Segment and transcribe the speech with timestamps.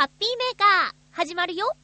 [0.00, 1.76] ハッピーメーカー、始まるよ。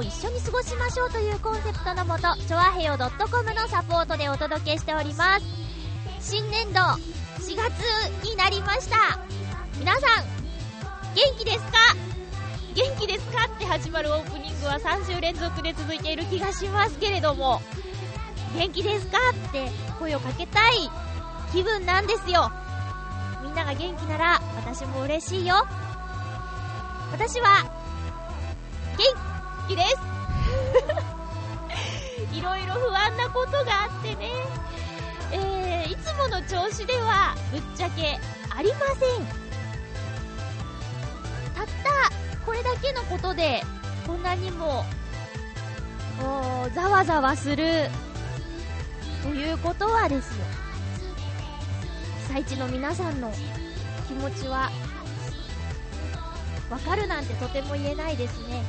[0.00, 5.46] を一緒に過ごしましょうというコンセプトのもと、ちょあへよ .com のサポートでお届けしております。
[6.20, 6.98] 新年度、4
[7.56, 9.18] 月になりました。
[9.78, 10.24] 皆さん、
[11.14, 11.72] 元気ですか？
[12.74, 17.60] 元気ですかって始まるオープニングは3週連続で続いている気がしますけれども、
[18.56, 20.90] 元気ですかって声をかけたい
[21.52, 22.50] 気分なんですよ。
[23.42, 25.56] みんなが元気なら私も嬉しいよ。
[27.12, 27.68] 私は、
[28.96, 29.29] 元
[29.70, 29.96] 気です。
[32.34, 34.28] いろいろ不安なことがあってね。
[35.32, 38.18] えー、いつもの調子ではぶっちゃけ
[38.50, 38.98] ありません。
[41.54, 42.10] たった
[42.44, 43.62] これだけのことで
[44.06, 44.84] こんなにも、
[46.74, 47.88] ざわざわする
[49.22, 50.44] ということはですよ。
[52.26, 53.32] 被災地の皆さんの
[54.08, 54.72] 気持ちは
[56.68, 58.64] わかるなんてとても言えないですね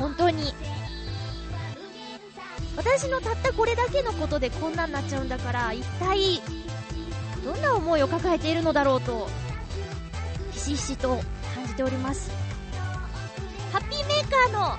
[0.00, 0.54] 本当に。
[2.76, 6.40] 私のたったこれだけのことでこんなになっちゃうんだから一体
[7.44, 9.28] どんな思いを抱えているのだろうと
[10.52, 11.20] ひしひしと
[11.54, 12.30] 感じております。
[13.72, 14.78] ハッピーメーカーの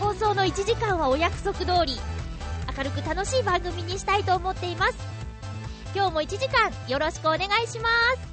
[0.00, 2.00] 放送の1時間はお約束通り
[2.76, 4.94] 明るく楽しい番組にしたいと思っています。
[5.94, 7.88] 今日も1時間よろしくお願いしま
[8.20, 8.29] す。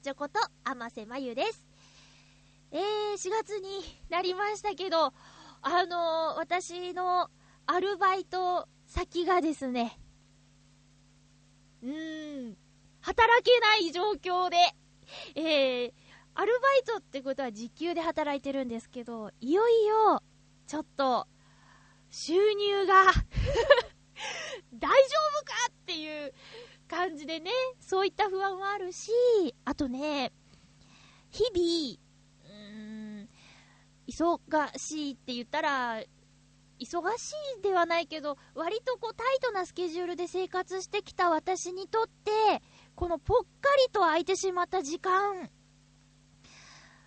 [0.00, 1.66] っちょこと甘瀬まゆです。
[2.72, 3.68] えー、4月に
[4.08, 5.12] なりましたけどあ
[5.84, 7.28] のー、私の
[7.66, 9.98] アルバイト先がですね
[11.82, 12.56] うーん
[13.00, 14.56] 働けない状況で
[15.34, 15.92] えー、
[16.34, 20.22] アルバイトってことは時給で働いてるんですけど、いよいよ、
[20.68, 21.26] ちょっと、
[22.10, 23.04] 収入が
[24.72, 26.32] 大丈夫かっていう
[26.90, 29.12] 感じでね、そういった不安はあるし、
[29.64, 30.32] あとね、
[31.30, 32.00] 日々、
[32.44, 33.28] うーん、
[34.08, 36.02] 忙しいって言ったら、
[36.80, 42.60] 忙しいではないけど、割とこうタイトなスケジュールで生活してきた私にとって、
[42.96, 43.46] このぽっか
[43.86, 45.48] りと空いてしまった時間。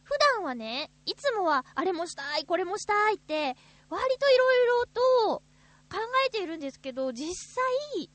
[0.03, 3.57] 普段はね、いつもはあれもしたい、これもしたいって、
[3.89, 5.43] 割といろいろと
[5.91, 7.35] 考えているんですけど、実
[7.95, 8.09] 際、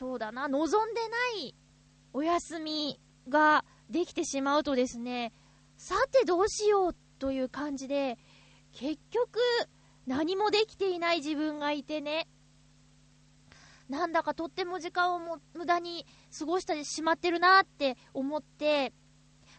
[0.00, 1.54] そうだな、望んでない
[2.14, 5.34] お休みができてしまうとですね、
[5.76, 8.16] さてどうしようという感じで、
[8.72, 9.38] 結局、
[10.06, 12.28] 何もできていない自分がいてね、
[13.90, 16.06] なんだかとっても時間をも無駄に
[16.38, 18.94] 過ごしてしまってるなって思って、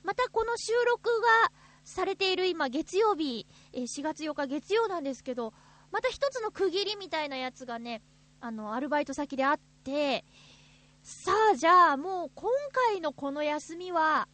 [0.04, 1.52] またこの収録が
[1.84, 5.54] されている今月曜日、4月8日月曜なんですけど、
[5.92, 8.02] また一つの区切りみたいなやつがね、
[8.40, 10.26] あの、アルバイト先であって、
[11.04, 12.52] さあじゃあもう今
[12.90, 14.28] 回のこの休みは、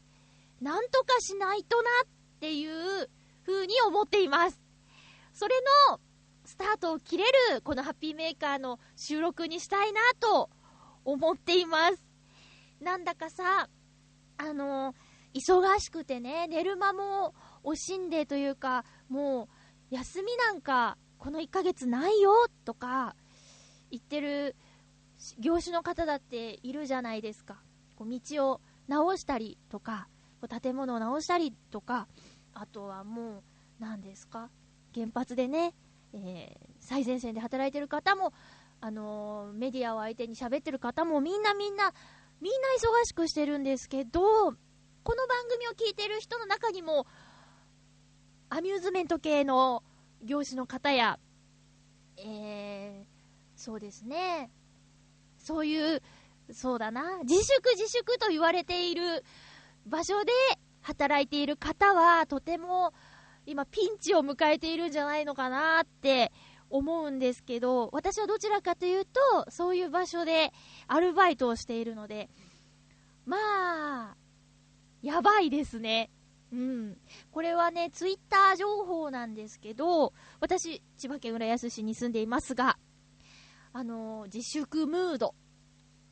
[0.62, 2.08] なんとかしないとなっ
[2.40, 3.10] ていう
[3.46, 4.62] 風に思っています。
[5.34, 5.56] それ
[5.90, 6.00] の
[6.46, 10.50] スタートを切れるこのハッピーメーカーの収録にしたいなと
[11.06, 12.04] 思っています。
[12.82, 13.70] なんだかさ、
[14.38, 14.96] あの
[15.34, 17.34] 忙しくてね、寝る間も
[17.64, 19.50] 惜しんでというか、も
[19.92, 23.16] う休みなんかこの1ヶ月ないよとか
[23.92, 24.56] 言ってる
[25.40, 27.62] 業種の方だっているじゃないですか。
[27.96, 30.08] こう道を直したりとか、
[30.42, 32.08] こう建物を直したりとか、
[32.54, 33.44] あとはもう、
[33.80, 34.50] 何ですか、
[34.94, 35.74] 原発でね、
[36.14, 38.34] えー最前線で働いてる方も、
[38.80, 41.94] あのーメディアを相手に喋ってる方もみんなみんな、
[42.40, 47.08] みんな忙しくしてるんですけど、この番組を聞いてる人の中にも、
[48.50, 49.84] アミューズメント系の
[50.24, 51.20] 業種の方や、
[52.18, 53.06] えー、
[53.56, 54.52] そうですね、
[55.48, 56.02] そういう、
[56.52, 59.24] そうだな、自粛自粛と言われている
[59.86, 60.32] 場所で
[60.82, 62.94] 働いている方は、とても
[63.46, 66.34] 今ピンチを迎えているんじゃないのかなって
[66.70, 70.52] 思うんですけど、私はどちらかというと、そういう場所で
[70.88, 72.30] アルバイトをしているので、
[73.26, 73.38] ま
[74.12, 74.18] あ、
[75.02, 76.10] やばいですね。
[76.52, 76.98] うん。
[77.32, 82.78] これはね、ツイッター情報なんですけど、私、千葉県浦安市に住んでいますが、
[83.80, 85.36] あの自粛ムード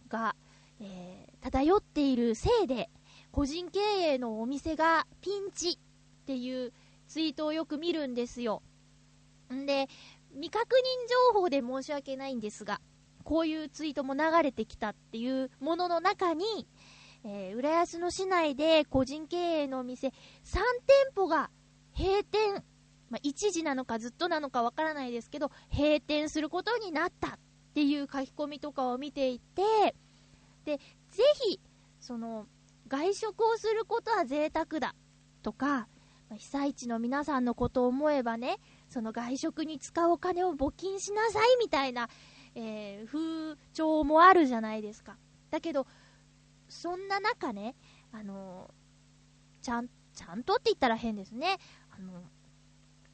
[0.07, 0.35] が、
[0.79, 2.89] えー漂っているせいで、
[3.31, 5.77] 個人経営のお店がピンチっ
[6.25, 6.73] ていう
[7.07, 8.63] ツイートをよく見るんですよ。
[9.53, 9.87] んで、
[10.33, 12.81] 未確認情報で申し訳ないんですが、
[13.23, 16.67] こういうツイートも流れてきたっていうものの中に、
[17.23, 20.11] えー浦安の市内で個人経営のお店3
[20.43, 20.61] 店
[21.15, 21.51] 舗が
[21.95, 22.63] 閉店、
[23.11, 27.37] まあ、一時なのかずっとなのかわからないですけど、閉店することになった
[27.75, 29.61] っていう書き込みとかを見ていて、
[30.63, 31.59] で、ぜひ、
[31.99, 32.47] その、
[32.87, 34.95] 外食をすることは贅沢だ
[35.43, 35.89] とか、
[36.37, 42.07] 被災地の皆さんのことを思えばね、その外食に使うお金を募金しなさいみたいな、
[42.55, 45.17] えー風潮もあるじゃないですか。
[45.51, 45.85] だけど、
[46.69, 47.75] そんな中ね、
[48.13, 48.71] あの
[49.61, 51.57] ちゃん、ちゃんとって言ったら変ですね。
[51.91, 52.23] あの、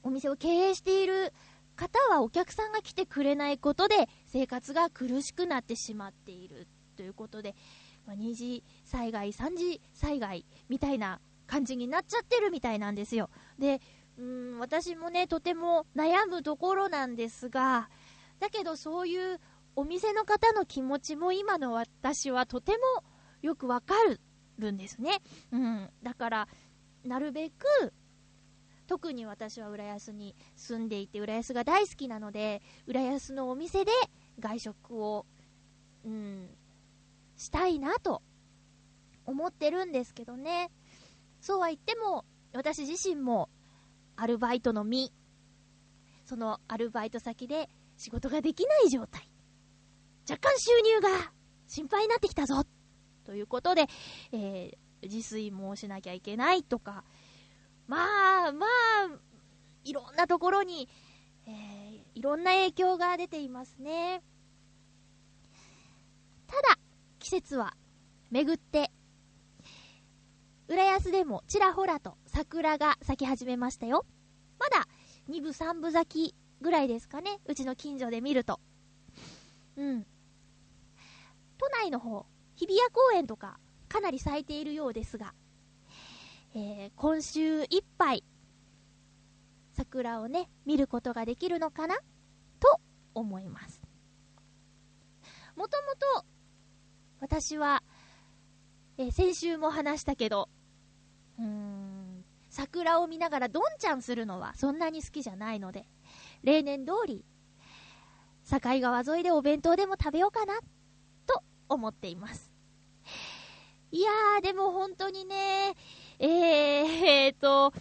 [0.04, 1.34] お店を経営している
[1.76, 7.56] 方はお客さんが来てくれないことで生活が苦しくなってしまっているということで、
[8.06, 13.30] まあ、二次災害、三次災害みたいな感じになっちゃってるみたいなんですよ。
[13.60, 13.82] で、
[14.18, 17.90] うん、私もね、とても悩むところなんですが、
[18.40, 19.40] だけどそういう
[19.76, 23.04] お店の方の気持ちも今の私はとても
[23.42, 23.96] よくわか
[24.60, 25.22] るんですね。
[25.52, 25.90] うん。
[26.04, 26.48] だから、
[27.04, 27.94] なるべく、
[28.92, 33.92] 特に私は浦安に住んでいて、浦安が大好きなので、浦安のお店で
[34.38, 35.26] 外食を、
[36.04, 36.50] うん、
[37.38, 38.22] したいなと
[39.26, 40.72] 思ってるんですけどね。
[41.40, 43.48] そうは言っても、私自身も
[44.18, 45.14] アルバイトの身、
[46.26, 49.26] そのアルバイト先で仕事ができない状態。
[50.30, 51.32] 若干収入が
[51.66, 52.66] 心配になってきたぞ
[53.24, 53.88] ということで、
[54.34, 57.04] えー自炊もしなきゃいけないとか、
[57.92, 57.98] ま
[58.48, 59.20] あまあ、
[59.84, 60.88] いろんなところに、
[61.46, 64.22] えーいろんな影響が出ていますね。
[66.48, 66.80] ただ、
[67.20, 67.74] 季節は
[68.30, 68.92] 巡って、
[70.70, 74.06] 浦安でもちらほらと桜が咲き始めましたよ。
[74.58, 74.88] まだ
[75.30, 77.40] 2部3部咲きぐらいですかね。
[77.46, 78.62] うちの近所で見ると。
[79.76, 80.06] うん。
[81.58, 83.60] 都内の方、日比谷公園とか
[83.90, 85.34] かなり咲いているようですが、
[86.54, 88.24] えー今週いっぱい
[89.74, 91.96] 桜をね、見ることができるのかな？
[92.60, 92.80] と
[93.14, 93.82] 思います。
[95.56, 96.26] もともと
[97.22, 97.84] 私は、
[98.98, 100.50] えー先週も話したけど、
[101.40, 105.86] うーん、桜を見ながらどんちゃんするのはそんなに好きじゃないので、
[106.44, 107.24] 例年通り、
[108.50, 110.60] 境川沿いでお弁当でも食べようかな、
[111.26, 112.52] と思っています。
[113.94, 115.76] いやー、でも本当にね、
[116.24, 117.74] えー、えーと、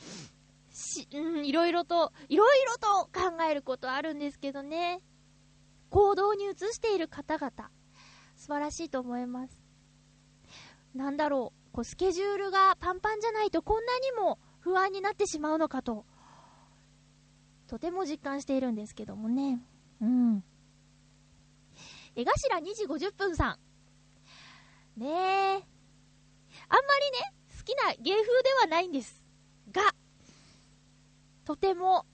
[0.72, 5.02] し、うん、いろいろと、いろいろと考えることあるんですけどね。
[5.90, 7.70] 行動に移している方々、
[8.36, 9.62] 素晴らしいと思います。
[10.94, 16.06] なんだろう、こうスケジュールがパンパンじゃないとこんなにも不安になってしまうのかと、
[17.66, 19.60] とても実感しているんですけどもね。
[20.00, 20.42] うん。
[22.16, 23.58] 江頭2時50分さ
[24.96, 25.00] ん。
[25.00, 25.10] ねえ。
[25.12, 25.66] あんまり
[27.32, 27.39] ね、
[27.70, 29.22] きな芸風ではないんです。
[29.70, 29.82] が、
[31.44, 32.04] とても、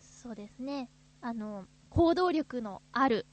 [0.00, 0.90] そうですね、
[1.20, 3.26] あの、行動力のある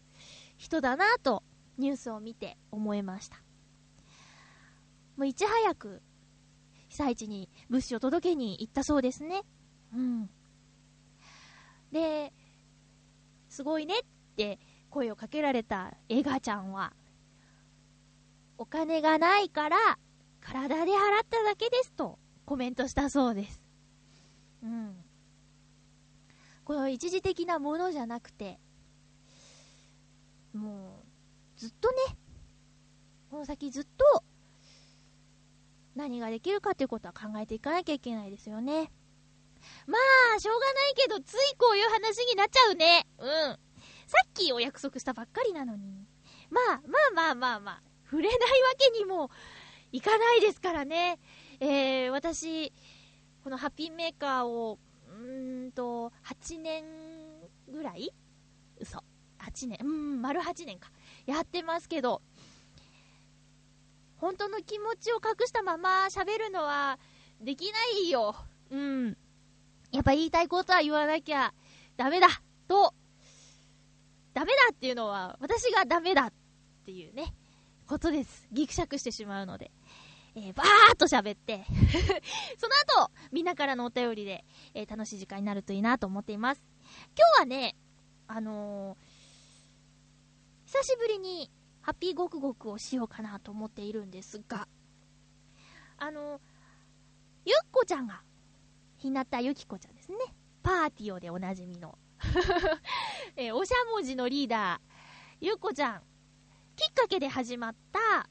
[0.58, 1.44] 人だなと、
[1.78, 3.42] ニュースを見て思いました。
[5.16, 6.02] もういち早く、
[6.90, 9.44] 被災地に物資を届けに行ったそうですね。
[9.94, 10.30] うん。
[11.92, 12.34] で、
[13.48, 14.04] すごいねっ
[14.36, 14.60] て
[14.90, 16.94] 声をかけられたエガちゃんは、
[18.58, 19.78] お金がないから、
[20.52, 23.62] 体で払っただけですとコメントしたそうです。
[24.64, 24.96] うん。
[26.64, 28.60] この一時的なものじゃなくて、
[30.54, 31.04] も
[31.58, 31.98] う、ずっとね、
[33.30, 34.24] この先ずっと、
[35.96, 38.92] 何ができるかということは考えていかなきゃいけないですよね。
[39.86, 39.98] ま
[40.36, 43.06] あ、しょうがないけど、ついこういう話になっちゃうね。
[43.20, 43.28] うん。
[44.08, 46.08] さっきお約束したばっかりなのに。
[46.50, 48.46] まあ、まあまあまあまあ、触れないわ
[48.78, 49.30] けにも
[49.92, 51.20] いかないですからね。
[51.60, 52.72] えー、私、
[53.44, 54.78] このハッピーメーカーを、
[55.08, 56.84] うーんと、8年
[57.68, 58.14] ぐらい？
[58.80, 59.04] 嘘。
[59.40, 59.78] 8年？
[59.82, 60.92] うん、丸8年か。
[61.26, 62.22] やってますけど、
[64.18, 67.00] 本当の気持ちを隠したまま喋るのは
[67.42, 68.36] できないよ。
[68.70, 69.18] うん。
[69.92, 71.54] やっぱ言いたいことは言わなきゃ
[71.98, 72.28] ダメだ
[72.68, 72.94] と、
[74.34, 76.34] ダメだっていうのは私がダメだっ
[76.86, 77.34] ていうね、
[77.88, 78.48] ことです。
[78.52, 79.72] ギクシャクしてしまうので。
[80.42, 81.66] えー、バーっと喋って、
[82.58, 86.64] その後、みんなからのお便りで、えー楽しい時間になるといいなと思っています。
[87.18, 87.76] 今日はね、
[88.28, 88.98] あのー
[90.66, 94.68] 久しぶりにハッピーゴクゴクをしようかなと思っているんですが、
[95.98, 96.40] あの
[97.44, 98.22] ゆっこちゃんが、
[98.98, 100.18] ひなたゆきこちゃんですね。
[100.64, 101.98] パーティオでおなじみの、
[103.36, 104.82] えーおしゃもじのリーダー、
[105.42, 106.04] ゆっこちゃん、
[106.78, 108.30] きっかけで始まった、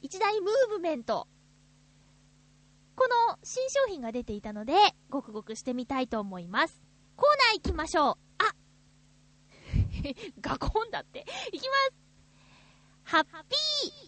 [0.00, 1.28] 一大ムーブメント。
[2.96, 4.74] この新商品が出ていたので、
[5.10, 6.82] ごくごくしてみたいと思います。
[7.14, 8.14] コーナー行きましょう。
[8.38, 8.54] あ
[10.40, 11.26] ガコンだって。
[11.52, 11.92] いきます。
[13.04, 13.30] ハッピ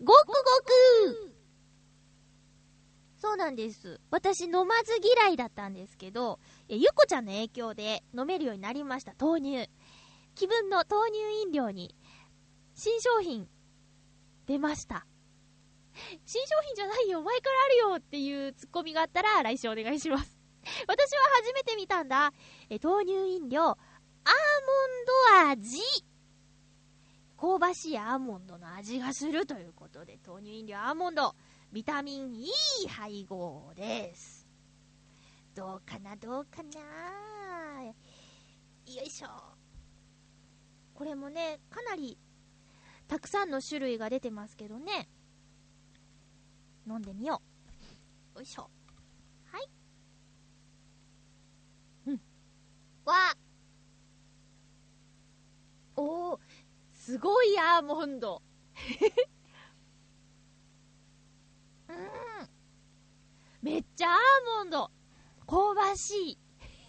[0.00, 1.38] ーごくごく
[3.18, 4.00] そうなんです。
[4.10, 9.14] 私飲まず嫌いだったんですけど、ゆこちゃんの影響で飲めるようになりました。
[9.18, 9.70] 豆乳。
[10.34, 11.96] 気分の豆乳飲料に
[12.74, 13.48] 新商品
[14.46, 15.04] 出ました。
[16.24, 20.38] 新商品じゃないよ、前からあるよっていうツッコミがあったら来週お願いします。
[20.86, 22.32] 私は初めて見たんだ。
[22.68, 25.80] え豆乳飲料、アーモンド味。
[27.36, 31.34] 香ばしいアーモンドの味がするということで、豆乳飲料アーモンド、
[31.72, 32.48] ビタミン E
[32.88, 34.46] 配合です。
[35.54, 37.84] どうかな、どうかな。
[37.84, 37.94] よ
[39.04, 39.28] いしょ。
[40.94, 42.18] これもね、かなり
[43.06, 45.08] たくさんの種類が出てますけどね。
[46.88, 47.42] 飲んでみよ
[48.34, 48.38] う。
[48.38, 48.70] よいしょ。
[49.44, 49.68] はい。
[52.06, 52.20] うん。
[53.04, 53.36] わ
[55.96, 56.38] おー、
[56.94, 58.40] すごいアーモンド。
[61.88, 61.96] うん。
[63.60, 64.18] めっちゃアー
[64.56, 64.90] モンド。
[65.46, 66.38] 香ばしい。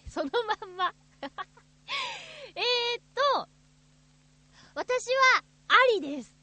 [0.08, 0.94] そのまんま。
[2.54, 3.48] えっと、
[4.74, 6.39] 私は、ありです。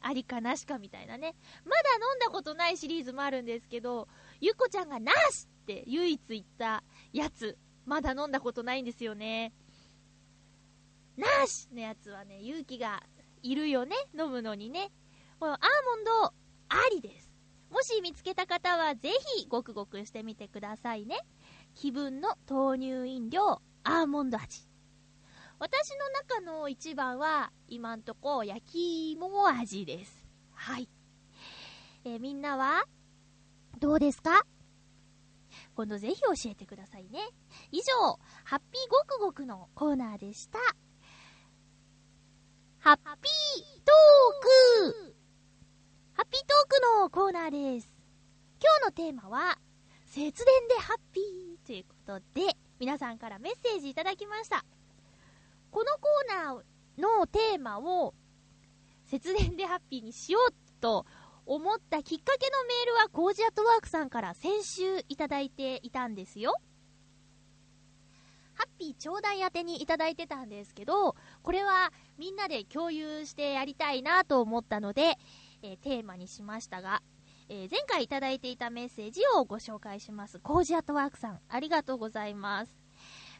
[0.00, 1.34] ありかなしかみたいなね。
[1.64, 4.08] まだ飲んだことないシリーズもあるんですけど、
[4.40, 9.52] ゆっこちゃんがなしって唯一言ったやつ、まだ飲んだことないんですよね。
[11.16, 13.02] なしのやつはね、勇気が
[13.42, 14.90] いるよね、飲むのにね。
[15.40, 16.34] このアーモンド、あ
[16.92, 17.28] りです。
[17.70, 21.18] もし見つけた方はぜひごくごくしてみてくださいね。
[21.74, 24.67] 気分の豆乳飲料、アーモンド味。
[25.60, 30.24] 私の中の一番は、今んとこ焼き芋味です。
[30.52, 30.88] はい。
[32.04, 32.84] えーみんなは、
[33.80, 34.46] どうですか？
[35.74, 37.28] 今度ぜひ教えてくださいね。
[37.72, 40.58] 以上、ハッピーごくごくのコーナーでした。
[42.78, 43.06] ハッピー
[43.84, 45.16] トーク
[46.12, 47.90] ハッピートークのコーナーです。
[48.60, 49.58] 今日のテーマは、
[50.06, 54.64] 節電でハッピーということで、皆さんからメッセージいただきました。
[55.70, 58.14] このコーナーのテーマを、
[59.04, 61.06] 節電でハッピーにしようと
[61.46, 66.54] 思ったきっかけのメールは、コージアットワークさんから先週いただいていたんですよ。
[68.54, 75.16] ハッピー頂戴宛てにいただいてたんですけど、これはみんなで共有してやりたいなと思ったので、
[75.62, 77.00] えーテーマにしましたが、
[77.48, 80.40] えー前回いただいていたメッセージをご紹介します。
[80.40, 82.76] コージアットワークさん、ありがとうございます。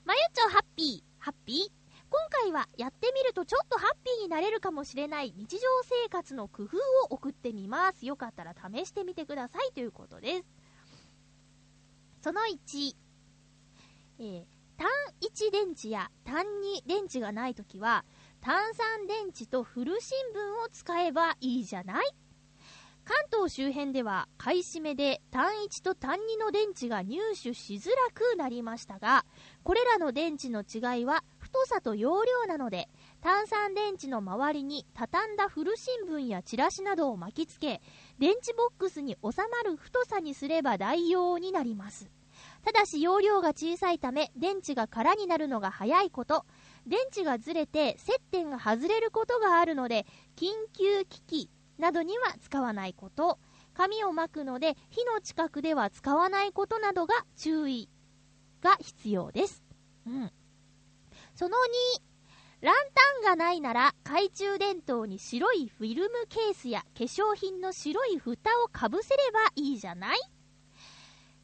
[0.04, 1.87] まゆっちょハッピー、ハッピー？
[2.10, 8.06] 今回はやってみるとちょっとハッピーになれるかもしれない日常生活の工夫を送ってみます。
[8.06, 10.44] よかったら試してみてくださいということです。
[12.22, 12.94] その1、
[14.20, 14.44] えー
[14.78, 14.86] 単
[15.20, 18.04] 1電池や単2電池がないときは、
[18.40, 18.54] 単
[19.02, 22.06] 3電池と古新聞を使えばいいじゃない？
[23.04, 29.26] 関東周辺では買い占めで単1と単2の電池が入手しづらくなりましたが、
[29.64, 32.88] これらの電池の違いは太さと容量なので、
[33.22, 37.80] 単3電池の周りに畳んだ古新聞やチラシなどを巻きつけ、
[38.18, 42.10] 電池ボックスに収まる太さにすれば代用になります。
[42.64, 46.44] ただし容量が小さいため、電池が空になるのが早いこと、
[46.86, 53.38] 電池がずれて接点が外れることがあるので、緊急機器などには使わないこと、
[53.72, 57.88] 紙を巻くので火の近くでは使わないことなどが注意
[58.60, 59.64] が必要です。
[60.06, 60.32] うん。
[61.38, 61.56] その
[62.62, 70.18] 2、ランタンがないなら懐中電灯に白いフィルムケースや化粧品の白い蓋をかぶせればいいじゃない？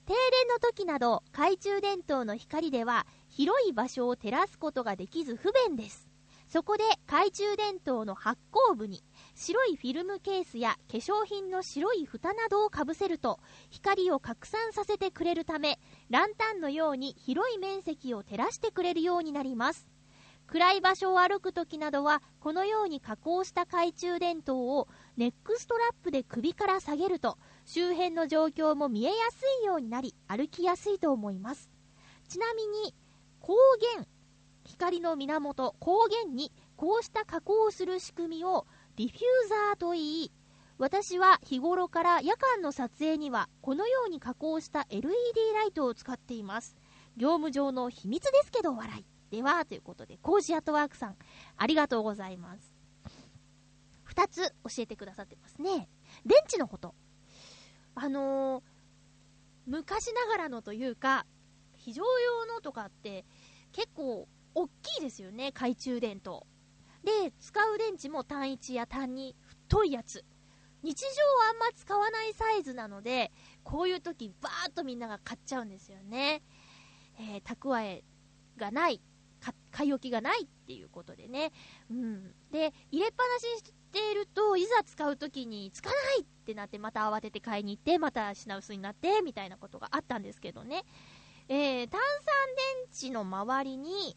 [0.04, 6.08] 停電の時など懐中電灯の光では広い場所を照らすことができず不便です。
[6.48, 9.02] そこで懐中電灯の発光部に
[9.36, 13.38] 白いフィルムケースや化粧品の白い蓋などをかぶせると
[13.70, 15.78] 光を拡散させてくれるため
[16.11, 19.87] ランタンのように広い面積を照らしてくれるようになります。
[20.46, 31.70] 暗い場所を歩くときなどはこのように加工した懐中電灯をネックストラップで首から下げると周辺の状況も見えやすいようになり歩きやすいと思います。
[32.28, 32.94] ちなみに
[33.40, 33.56] 光
[33.94, 34.08] 源
[34.64, 40.32] 光の源光源にこうした加工をする仕組みをディフューザーといい
[40.78, 45.12] 私は日頃から夜間の撮影にはこのように加工した LED
[45.54, 46.76] ライトを使っています。
[47.16, 49.07] 業務上の秘密ですけど笑い。
[49.31, 51.16] ではということで工事アートワークさん
[51.57, 52.75] ありがとうございます。
[54.14, 55.88] 2つ教えてくださってますね。
[56.26, 56.95] 電池のこと。
[57.95, 58.75] あのー
[59.66, 61.25] 昔ながらのというか
[61.75, 63.25] 非常用のとかって
[63.73, 66.47] 結構大きいですよね懐中電灯。
[67.02, 69.35] で使う電池も単1や単2
[69.69, 70.25] 太いやつ。
[70.84, 76.42] 日常はあんま使わないサイズなのでこういう時バーッとみんなが買っちゃうんですよね、
[77.18, 78.04] えー蓄え
[78.56, 79.00] がない
[79.70, 81.52] 買い置きがないっていうことでね、
[81.90, 90.84] うん、で入れっぱなしにしているといざ使う時につかないってなってまた慌てて買いに行ってまた品薄になってみたいなことがあったんですけどね、
[91.48, 92.10] えー炭酸
[93.00, 94.16] 電池の周りに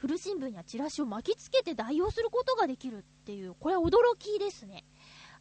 [0.00, 4.84] 古新聞やチラシを巻きつけて代用することができるっていう、これは驚きですね。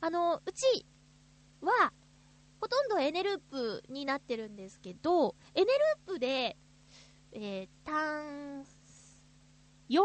[0.02, 0.86] あの、うち
[1.62, 1.92] は、
[2.62, 6.58] ほとんどエネループになってるんですけど、エネループで、
[7.32, 8.66] えー、単、
[9.90, 10.02] 4?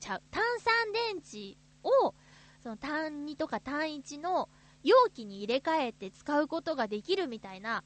[0.00, 2.14] ちゃう、炭酸電池を、
[2.62, 4.48] その単2とか単1の
[4.82, 7.84] 容器に入れ替えて使うことができるみたいな、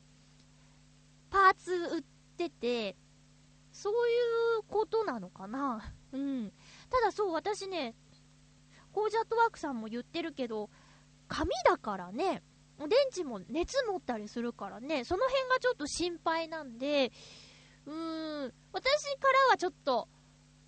[1.31, 2.03] パーツ売っ
[2.37, 2.97] てて、
[3.73, 4.17] そうい
[4.61, 5.93] うことなのかな？
[6.13, 6.53] うん。
[6.91, 7.95] ただそう、私ね、
[8.93, 10.71] コージャットワークさんも言ってるけど、
[11.31, 12.43] 紙だからね、
[12.79, 17.13] 電池も熱持ったりするからね、その辺がちょっと心配なんで、
[17.87, 20.09] うーん、私からはちょっと、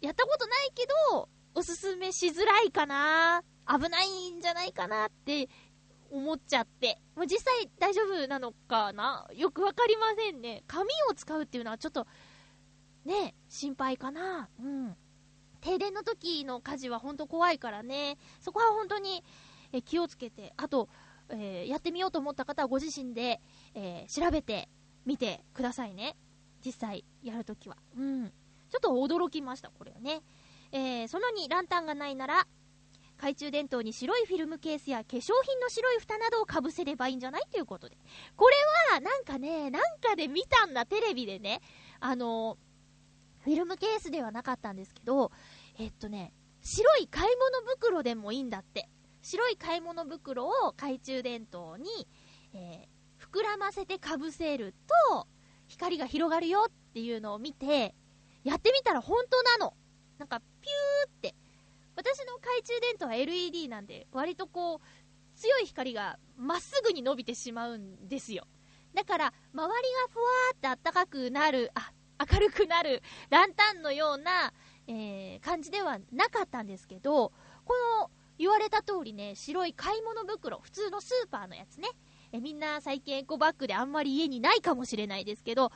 [0.01, 5.48] やったことないけど、おすすめしづらいかな危ないんじゃないかなって
[6.11, 6.98] 思っちゃって。
[7.16, 9.29] もう実際大丈夫なのかな？
[9.35, 10.62] よくわかりませんね。
[10.66, 12.07] 紙を使うっていうのはちょっと、
[13.05, 14.48] ね、心配かな。
[14.61, 14.96] うん。
[15.61, 18.16] 停電の時の火事は本当怖いからね。
[18.40, 19.22] そこは本当に
[19.73, 20.89] え気をつけて、あと、
[21.31, 23.41] えーやってみようと思った方はご自身で、
[23.75, 24.69] えー調べて
[25.05, 26.17] みてくださいね。
[26.65, 27.77] 実際やるときは。
[27.97, 28.33] うん。
[28.71, 30.23] ちょっと驚きました、これはね。
[30.73, 32.47] えーその2、ランタンがないなら、
[33.17, 37.97] 懐中電灯に白いフィルムケースや化粧品の白い蓋などをかぶせればいいんじゃないということで。
[38.37, 38.57] これ
[38.95, 41.61] は、なんかね、なんかで見たんだ、テレビでね。
[42.01, 42.59] あの
[43.43, 45.31] フィルムケースではなかったんですけど、
[45.79, 46.33] えっとね、
[46.63, 48.89] 白い買い物袋でもいいんだって。
[49.23, 52.07] 白い買い物袋を懐中電灯に、
[52.55, 54.75] えー膨らませてかぶせる
[55.11, 55.29] と、
[55.69, 57.95] 光が広がるよっていうのを見て、
[58.45, 59.75] やってみたら本当なの。
[60.19, 61.35] なんか、ピューって。
[61.95, 68.47] 私の懐中電灯は LED なんで、割とこう、強い光がまっすぐに伸びてしまうんですよ。
[68.93, 71.93] だから、周りがふわーって暖かくなる、あ、
[72.31, 74.53] 明るくなるランタンのような、
[74.89, 77.33] えー感じではなかったんですけど、
[77.65, 78.11] この
[78.42, 81.88] 言われた通りね、白い買い物袋、普通のスーパーのやつね、
[82.33, 85.70] えみんな最近エコバッグであんまり家にないかもしれないですけど、1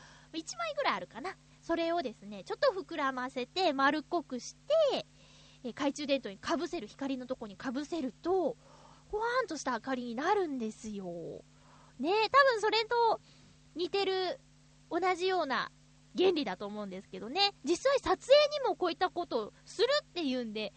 [0.58, 1.36] 枚ぐらいあるかな。
[1.62, 4.56] それをですね、ちょっと膨らませて丸っこくし
[4.90, 5.06] て、
[5.62, 8.56] え懐中電灯にかぶせる、光のとこにかぶせると、
[9.12, 11.04] ほわーんとした明かりになるんですよ。
[12.00, 13.20] ねえ、多分それと
[13.76, 14.40] 似てる、
[14.90, 15.70] 同じような
[16.18, 17.54] 原理だと思うんですけどね。
[17.62, 20.74] 実際撮影にもこういったことをするっていうんで、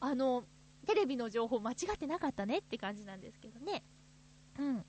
[0.00, 0.42] あの、
[0.90, 3.84] テレビの情報間違ってなかったねって感じなんですけどね。
[4.58, 4.84] うん。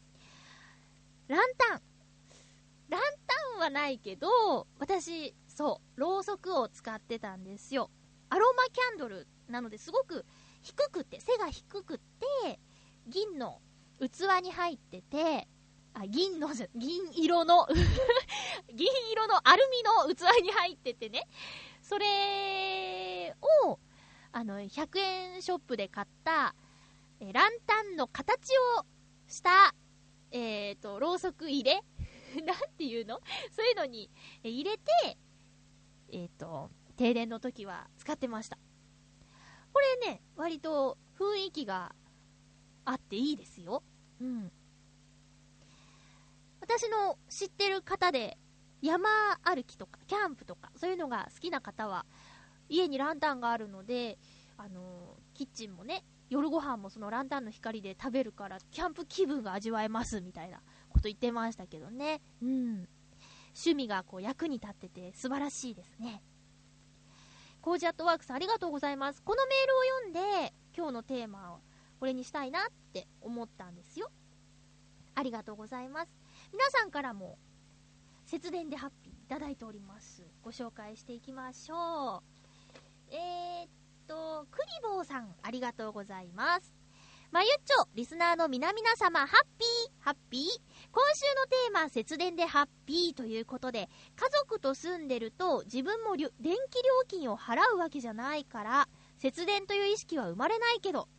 [1.27, 1.81] ランタン。
[2.89, 7.91] ランタンはないけど、私、そう、ろうそくを使ってたんですよ。
[8.29, 10.25] アロマキャンドルなのですごく
[10.63, 12.59] 低くて、背が低くて、
[13.07, 13.61] 銀の
[13.99, 15.47] 器に入ってて、
[15.93, 17.67] あ、銀のじゃ、銀色の、
[18.73, 21.27] 銀色のアルミの器に入っててね、
[21.83, 23.35] それ
[23.67, 23.77] を、
[24.33, 26.55] あの、100円ショップで買った、
[27.19, 28.85] えランタンの形を
[29.27, 29.75] した、
[30.31, 31.81] えっ、と、ろうそく入れ？
[32.45, 33.19] なんていうの？
[33.51, 34.09] そういうのに
[34.43, 35.17] 入れて、
[36.13, 38.57] えっ、と、停電の時は使ってました。
[39.73, 41.93] これね、割と雰囲気が
[42.85, 43.83] あっていいですよ。
[44.21, 44.51] うん。
[46.61, 48.37] 私の知ってる方で、
[48.81, 49.09] 山
[49.43, 52.05] 歩きとか、キャンプとか、そういうのが好きな方は、
[52.71, 54.17] 家にランタンがあるので、
[54.57, 62.21] あのキッチンもね、夜ご飯もそのランタンの光で食べるから、キャンプ気分が味わえますみたいなこと言ってましたけどね。
[62.41, 62.87] うん。
[63.53, 66.23] 趣味がこう役に立ってて素晴らしいですね。
[67.59, 69.21] コージアットワークさんありがとうございます。
[69.21, 71.59] このメールを読んで、今日のテーマを
[71.99, 74.09] これにしたいなって思ったんですよ。
[75.13, 76.11] ありがとうございます。
[76.53, 77.37] 皆さんからも
[78.25, 80.23] 節電でハッピーいただいております。
[80.41, 82.30] ご紹介していきましょう。
[83.11, 83.69] えー、っ
[84.07, 86.73] と、クリボーさん、ありがとうございます。
[87.31, 90.41] まゆっちょ、リスナーの皆々様、ハッピー、ハッピー。
[90.91, 96.57] 今週のテーマ、節電でハッピーということで、家族と住んでると自分も電気料
[97.07, 101.09] 金を払うわけじゃないから、節電という意識は生まれないけど、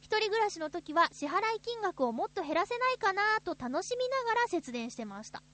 [0.00, 5.44] 一人暮らしの時は支払い金額をもっと減らせないかなと楽しみながら節電してました。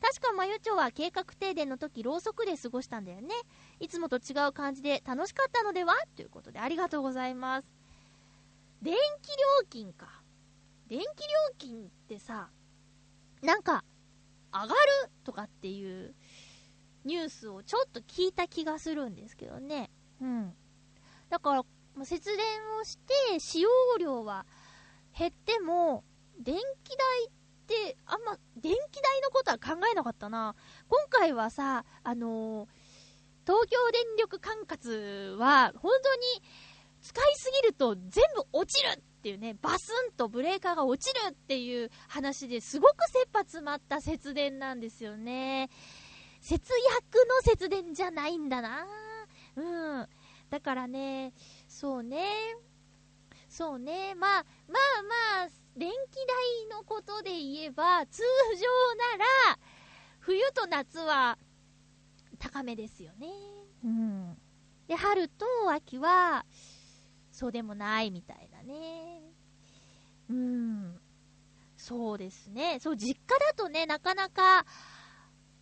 [0.00, 3.34] 確かまゆちょは計画停電の時ろうそくで過ごしたんだよね。
[3.80, 5.94] いつもと違う感じで楽しかったのでは？
[6.14, 7.68] ということでありがとうございます。
[8.82, 10.22] 電気料金か。
[10.86, 11.08] 電気料
[11.58, 12.50] 金ってさ、
[13.42, 13.84] なんか、
[14.52, 14.74] 上がる
[15.24, 16.14] とかっていう
[17.04, 19.90] ニュースをちょっと聞いた気がするんですけどね。
[20.20, 20.54] うん。
[21.28, 21.62] だから、
[21.94, 22.38] まあ節電
[22.80, 24.46] をして使用量は
[25.18, 26.04] 減っても、
[26.38, 27.30] 電気代
[27.66, 30.54] ってあんま、電気代のことは考えなかったな。
[30.88, 32.68] 今回はさ、あのー
[33.46, 36.20] 東京電力管轄は、本当に
[37.00, 45.70] 使いすぎると全部落ちるっていうね、バスンとブレーカーが落ちるっていう話ですごく切羽詰まった節電なんですよね。
[46.40, 48.84] 節約の節電じゃないんだな
[49.54, 50.08] うん。
[50.50, 51.32] だからね、
[51.68, 52.26] そうね。
[53.48, 54.16] そうね。
[54.16, 55.02] まあ、まあ
[55.38, 56.16] まあ、電気
[56.70, 59.58] 代のことで言えば、通常なら、
[60.20, 61.38] 冬と夏は
[62.38, 63.28] 高めですよね。
[63.84, 64.38] うん。
[64.88, 66.46] で、春と秋は、
[67.30, 69.20] そうでもないみたいなね。
[70.30, 71.00] うん。
[71.76, 72.78] そうですね。
[72.80, 74.64] そう、実家だとね、なかなか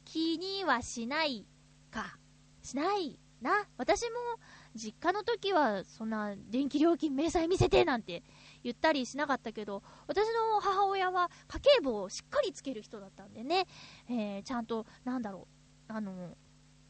[0.04, 1.46] 気にはしない
[1.90, 2.18] か。
[2.62, 3.66] しないな。
[3.76, 4.16] 私も
[4.74, 8.22] 実家の時は、そんな電気料金明細見せてなんて
[8.64, 13.66] 言ったりしなかったけど、私の母親は家計簿をしっかりつける人だったんでね、
[14.08, 15.46] えー、ちゃんと、なんだろ
[15.88, 16.36] う、あの、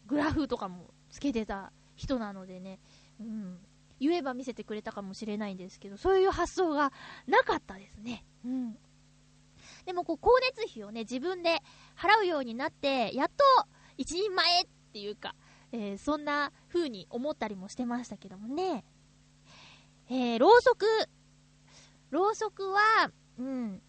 [0.06, 2.78] グラフとかもつけてた人なのでね、
[3.20, 3.58] うん、
[3.98, 6.92] 言えば見せてくれたかもしれないんですけど、そういう発想が
[7.26, 8.24] なかったですね。
[8.44, 8.78] うん。
[9.84, 11.60] でも、こう、光熱費をね、自分で
[11.96, 13.44] 払うようになって、やっと
[13.96, 15.34] 一人前っていうか、
[15.72, 18.84] えーそんな風に思ったりもしてましたけどもね。
[20.08, 20.86] えー、ろうそく。
[22.14, 23.82] ろうそくは、うん。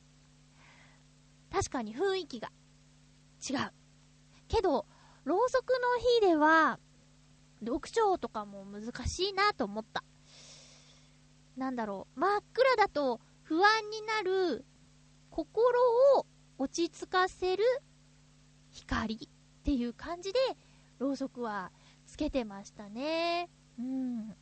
[1.51, 2.49] 確かに雰囲気が
[3.47, 3.71] 違う。
[4.47, 4.87] けど、
[5.25, 5.75] ろうそくの
[6.23, 6.79] 日では、
[7.59, 10.03] 読書とかも難しいなと思った。
[11.55, 14.65] なんだろう、真っ暗だと不安になる
[15.29, 15.79] 心
[16.17, 16.25] を
[16.57, 17.63] 落ち着かせる
[18.71, 19.19] 光っ
[19.63, 20.39] ていう感じで、
[20.97, 21.71] ろうそくは
[22.07, 23.51] つけてましたね。
[23.77, 24.35] うん。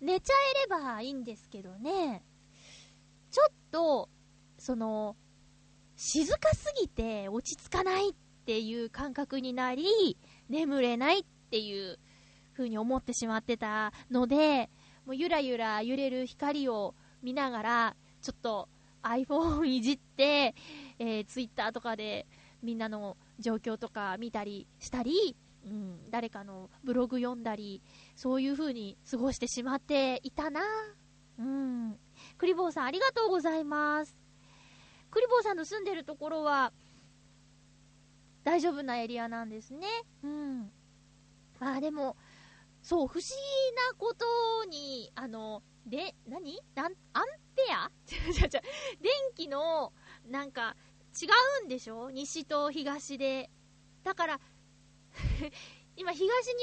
[0.00, 2.22] 寝ちゃえればいいんですけどね、
[3.30, 4.08] ちょっと、
[4.58, 5.16] その、
[5.96, 10.16] 静かすぎて落ち着かないっていう感覚になり、
[10.48, 11.98] 眠れないっていう
[12.52, 14.70] 風に思ってしまってたので、
[15.06, 18.68] もうゆらゆら揺れる光を見ながら、ちょっと
[19.02, 20.54] iPhone いじって、
[20.98, 22.26] えー、Twitter とかで
[22.62, 27.82] みんなの状況とか見たりしたり、うん、誰かのブログ読んだり、
[28.16, 30.60] そういう風に過ごしてしまっていたな。
[31.38, 31.98] うん。
[32.38, 34.16] クリボーさんありがとうございます。
[35.10, 36.72] クリボーさんの住んでるところは、
[38.42, 39.86] 大丈夫なエリアなんですね。
[40.22, 40.72] うん。
[41.60, 42.16] まあでも、
[42.82, 46.58] そう、不思議なことに、あの、で、何？
[46.74, 47.24] なんアン
[47.54, 47.90] ペア？
[48.08, 48.50] 違う違う。
[48.50, 49.92] 電気の、
[50.24, 50.74] なんか、
[51.20, 51.26] 違
[51.62, 52.10] うんでしょ？
[52.10, 53.50] 西と東で。
[54.04, 54.40] だから、
[55.96, 56.54] 今、東日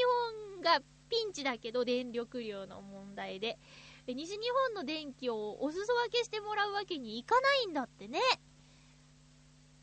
[0.56, 0.80] 本が
[1.14, 3.60] ピンチだけど、電力量の問題で。
[4.08, 8.20] 西日本の電気をお裾分けしてもらうわけにいかないんだってね。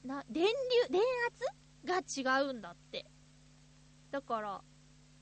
[0.04, 0.52] な、電流、
[0.90, 1.00] 電
[2.02, 3.06] 圧が違うんだって。
[4.10, 4.60] だから、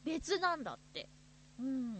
[0.05, 1.11] 別なんだって。
[1.61, 1.95] うん。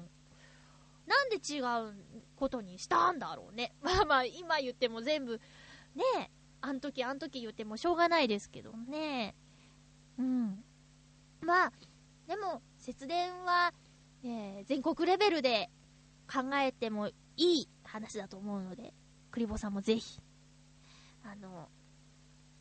[1.07, 1.95] なんで違う
[2.37, 3.75] ことにしたんだろうね。
[3.83, 5.39] まあまあ、今言っても全部、
[5.95, 6.31] ねえ、
[6.63, 9.37] あん時あん時言ってもしょうがないですけどね。
[10.19, 10.65] うん。
[11.41, 11.73] まあ、
[12.27, 13.73] でも、節電は、
[14.25, 15.71] えー全国レベルで
[16.33, 18.93] 考えてもいい話だと思うので、
[19.31, 20.21] クリボさんもぜひ、
[21.25, 21.69] あの、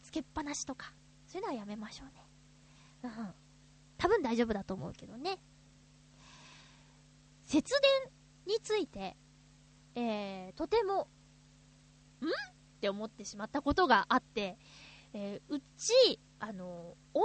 [0.03, 0.93] つけっぱなしとか、
[1.25, 2.23] そういうのはやめましょうね。
[3.03, 3.33] うん。
[3.97, 5.39] 多分大丈夫だと思うけどね。
[7.45, 7.73] 節
[8.45, 9.17] 電について、
[9.95, 11.07] えー、とても、
[12.21, 12.27] ん？
[12.27, 14.57] って思ってしまったことがあって、
[15.13, 17.23] えーうち、あの、温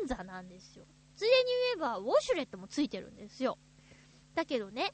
[0.00, 0.86] 便座なんですよ。
[1.16, 1.44] ついでに
[1.76, 3.58] 言えば、ウォシュレットもついてるんですよ。
[4.34, 4.92] だけどね、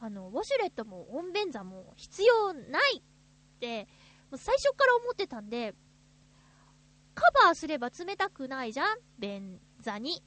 [0.00, 3.02] あの、ウォシュレットも温便座も必要ないっ
[3.60, 3.88] て、
[4.30, 5.74] もう最初から思ってたんで、
[7.14, 10.22] カバーすれば冷たくないじゃん便座に。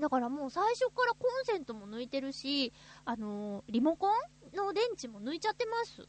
[0.00, 2.72] だからもう最初からコンセントも抜いてるし、
[3.04, 6.08] あのーリモコンの電池も抜いちゃってます。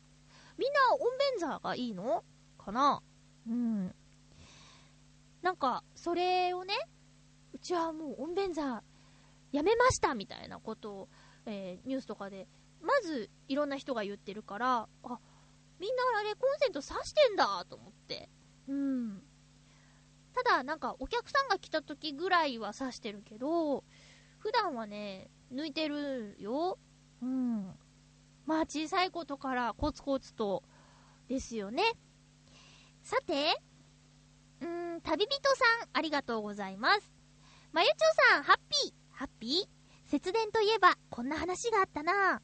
[0.57, 0.99] みんな温
[1.33, 2.23] 便座がいいの
[2.57, 3.03] かな？
[3.47, 3.93] うん。
[5.41, 6.73] なんか、それをね、
[7.53, 8.81] うちはもう温便座
[9.51, 11.09] やめましたみたいなことを、
[11.45, 12.47] えーニュースとかで、
[12.81, 15.19] まずいろんな人が言ってるから、あ、
[15.79, 18.29] みんなあれコンセント挿してんだと思って。
[18.67, 19.21] うん。
[20.33, 23.83] ただ、なんかお客さんが来た時ぐらいは挿してるけど、
[24.39, 26.77] 普段はね、抜いてるよ。
[27.21, 27.77] うん。
[28.45, 30.63] まあ小さいことからコツコツと
[31.27, 31.83] ですよね。
[33.01, 33.61] さて、
[34.61, 37.11] うーん、旅人さん、ありがとうございます。
[37.71, 37.95] まゆちょ
[38.33, 39.84] さん、ハッピー、ハッピー？
[40.05, 42.41] 節電といえば、こんな話があったな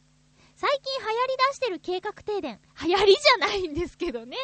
[0.55, 2.59] 最近流行り出してる計画停電。
[2.83, 4.37] 流行りじゃないんですけどね。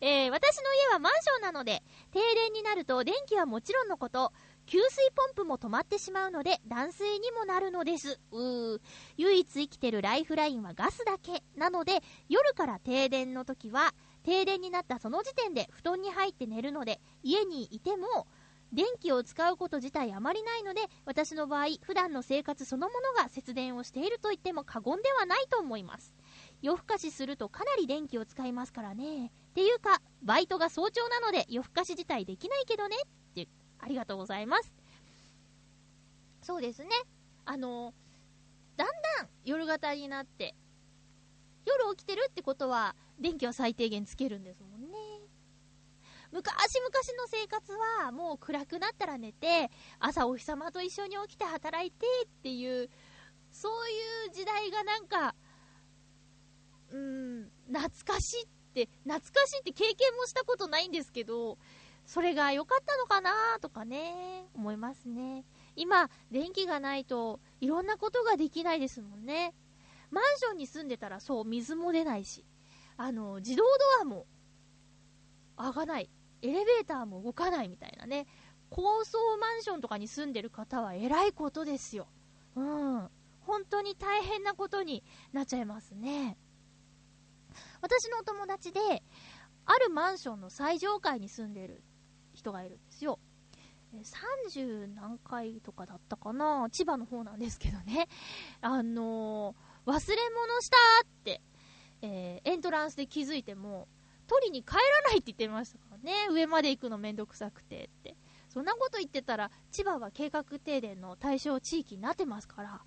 [0.00, 4.32] えー、私の家はマンションなので、停電になると電気はもちろんのこと、
[4.66, 8.20] 給水ポンプも止まってしまうので、断水にもなるのです。
[8.32, 8.80] うー。
[9.16, 11.42] 唯一生きてるライフラインはガスだけ。
[11.56, 13.94] なので、夜から停電の時は、
[14.24, 18.26] 停電になったその時点で布団に入って寝るので、家にいても、
[18.72, 26.14] 電気を使うこと自体あまりないので、私の場合、普段の生活そのものが節電をしていると言っても過言ではないと思います。
[26.60, 29.26] 夜更かしするとかなり電気を使いますからね。
[29.26, 32.96] っていうか、バイトが早朝なので夜更かし自体できないけどね。
[33.30, 34.72] って、ありがとうございます。
[36.42, 36.90] そうですね。
[37.44, 37.94] あの、
[38.76, 40.54] だんだん夜型になって、
[41.64, 45.17] 夜起きてるってことは、電気は最低限つけるんですもんね。
[46.30, 52.90] 昔々の生活はもう暗くなったら寝て、朝お日様と一緒に起きて働いてっていう、
[53.50, 55.34] そういう時代がなんか、
[56.90, 61.58] うん、懐かしいって、懐かしいって経験もしたことないんですけど、
[62.06, 65.44] それが良かったのかなとかね、思いますね。
[65.76, 69.54] 今、電気がないといろんなことができないですもんね。
[70.10, 72.46] マンションに住んでたらそう、水も出ないし、
[72.96, 73.64] あの、自動
[73.98, 74.26] ドアも
[75.56, 76.10] 開かない。
[76.42, 78.26] エレベーターも動かないみたいなね。
[78.70, 82.06] 高層マンションとかに住んでる方は偉いことですよ。
[82.54, 83.08] うん。
[83.40, 86.36] 本当に大変なことになっちゃいますね。
[87.80, 88.80] 私のお友達で、
[89.64, 91.82] あるマンションの最上階に住んでる
[92.34, 93.18] 人がいるんですよ。
[93.94, 96.68] え30何階とかだったかな？
[96.70, 98.08] 千葉の方なんですけどね。
[98.60, 101.40] あのー忘れ物したって、
[102.02, 103.88] えーエントランスで気づいても、
[104.26, 106.28] 取りに帰らないって言ってましたね。
[106.30, 108.16] 上まで行くのめんどくさくてって。
[108.48, 112.80] そんなこと言ってたら、千葉は計画停電の対象地域になってますから、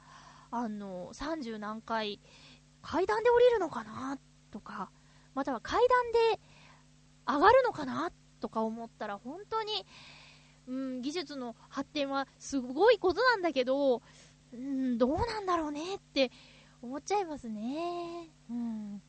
[0.52, 2.20] あの、30何階、
[2.82, 4.18] 階段で降りるのかな
[4.52, 4.92] とか、
[5.34, 6.42] または階段で
[7.28, 9.86] 上がるのかなとか思ったら、本当に、
[10.68, 14.02] うん、技術の発展はすごいことなんだけど、
[14.54, 16.32] うん、どうなんだろうねって
[16.82, 18.30] 思っちゃいますね。
[18.50, 19.02] うん。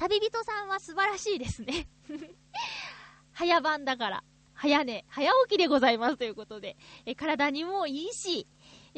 [0.00, 1.86] 旅人さんは素晴らしいですね。
[3.32, 8.46] 早番だから、早寝、早起きでございますということで、え体にもいいし、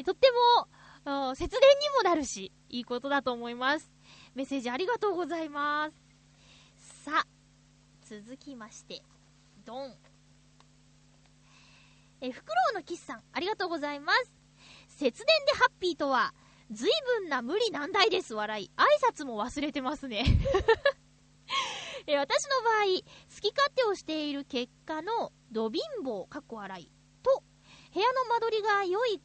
[0.05, 0.31] とって
[1.05, 3.91] も、節電にもなるし、いいことだと思います。
[4.33, 7.03] メッセージありがとうございます。
[7.03, 7.27] さあ、
[8.05, 9.03] 続きまして、
[9.65, 9.97] ドン。
[12.21, 14.31] え、フクロウのキスさん、ありがとうございます。
[14.87, 16.33] 節電でハッピーとは、
[16.73, 16.89] 随
[17.21, 18.71] 分な無理難題です、笑い。
[18.75, 18.83] 挨
[19.13, 20.25] 拶も忘れてますね。
[22.07, 26.89] え私の場合、好き勝手をしている結果のド貧乏、かっこ笑い
[27.21, 27.43] と、
[27.93, 29.21] 部屋の間取りが良い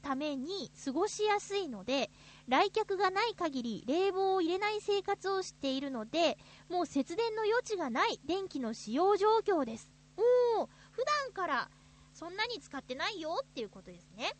[0.00, 2.10] ために過ごしやすいので、
[2.48, 6.38] 来客がない限り冷房を入れない生活をしているので、
[6.68, 9.90] もう節電の余地がない電気の使用状況です。
[10.16, 11.70] おー、普段から
[12.12, 14.36] そんなに使ってないよっていうことですね。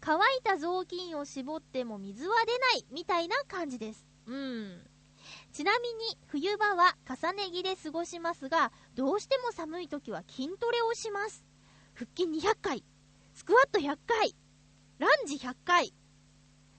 [0.00, 4.06] 乾いた雑巾を絞っても水は出ないみたいな感じです。
[4.26, 4.86] うん。
[5.52, 11.44] ちなみに冬場は重ね着で過ごしますが、どうしても寒い時は筋トレをします。
[11.94, 12.84] 腹筋200回、
[13.34, 14.34] スクワット100回、
[14.98, 15.92] ランジ100回。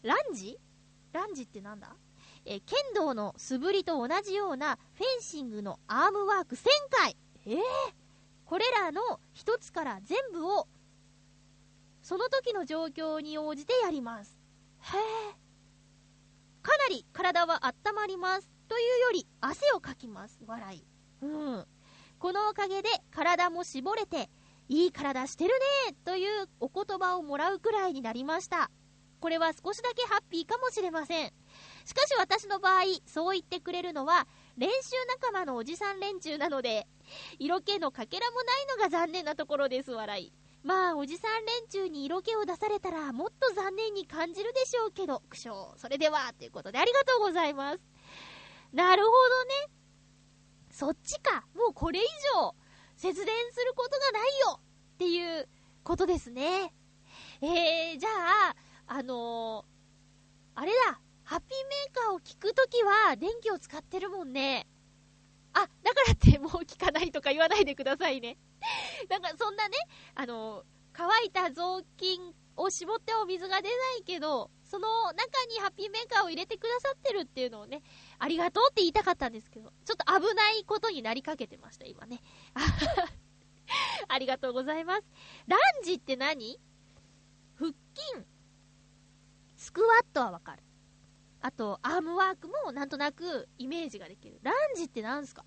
[0.02, 0.58] ランジ？
[1.12, 1.94] ランジってなんだ？
[2.46, 7.18] えー剣道の素振りと同じようなフェンシングのアームワーク1000回。
[7.46, 7.60] えー、
[8.46, 10.68] これらの一つから全部を
[12.10, 14.36] その時の状況に応じてやります。
[14.80, 15.36] へえ。
[16.64, 18.50] かなり体は温まります。
[18.68, 20.40] というより、汗をかきます。
[20.48, 20.84] 笑い。
[21.22, 21.68] うん。
[22.18, 24.32] このおかげで体も絞れて、
[24.70, 25.52] いい体してる
[25.88, 28.72] ねというお言葉をもらうくらいになりました。
[29.20, 31.32] これは少しだけハッピーかもしれません。
[31.86, 36.88] しかし私の場合、そう言ってくれるのは、練習仲間のおじさん連中なので、
[37.38, 40.39] 色気のかけらもないのが残念なところです、笑い。
[40.64, 45.74] まあ、おじさん連中に色気を出されたら、もっと残念に感じるでしょうけど、苦笑。
[45.78, 47.80] それでは、ということでありがとうございます。
[48.74, 49.54] なるほどね。
[50.72, 51.48] そっちか。
[51.56, 52.04] もうこれ以
[52.36, 52.56] 上、
[52.96, 55.48] 節電することがないよっていう
[55.84, 56.74] ことですね。
[57.42, 58.10] えー、じゃ
[58.50, 58.56] あ、
[58.88, 61.00] あのー、あれだ。
[61.24, 64.68] ハッピーメーカーを聞くときは電気を使ってるもんね。
[65.54, 68.38] あ、だからってもう聞かないとか言わないでくださいね。
[69.10, 69.78] なんかそんなね、
[70.16, 77.82] あの、乾いた雑巾を絞ってお水が出ないけど、その中にハッピーメーカーを入れてくださってるっていうのをね、
[78.20, 82.22] ありがとうって言いたかったんですけど、ちょっと危ないことになりかけてました、今ね。
[84.08, 85.04] ありがとうございます。
[85.48, 86.60] ランジって何？
[87.56, 88.26] 腹筋、
[89.56, 90.64] スクワットはわかる。
[91.42, 94.40] あと、アームワークもなんとなくイメージができる。
[94.42, 95.46] ランジって何すか？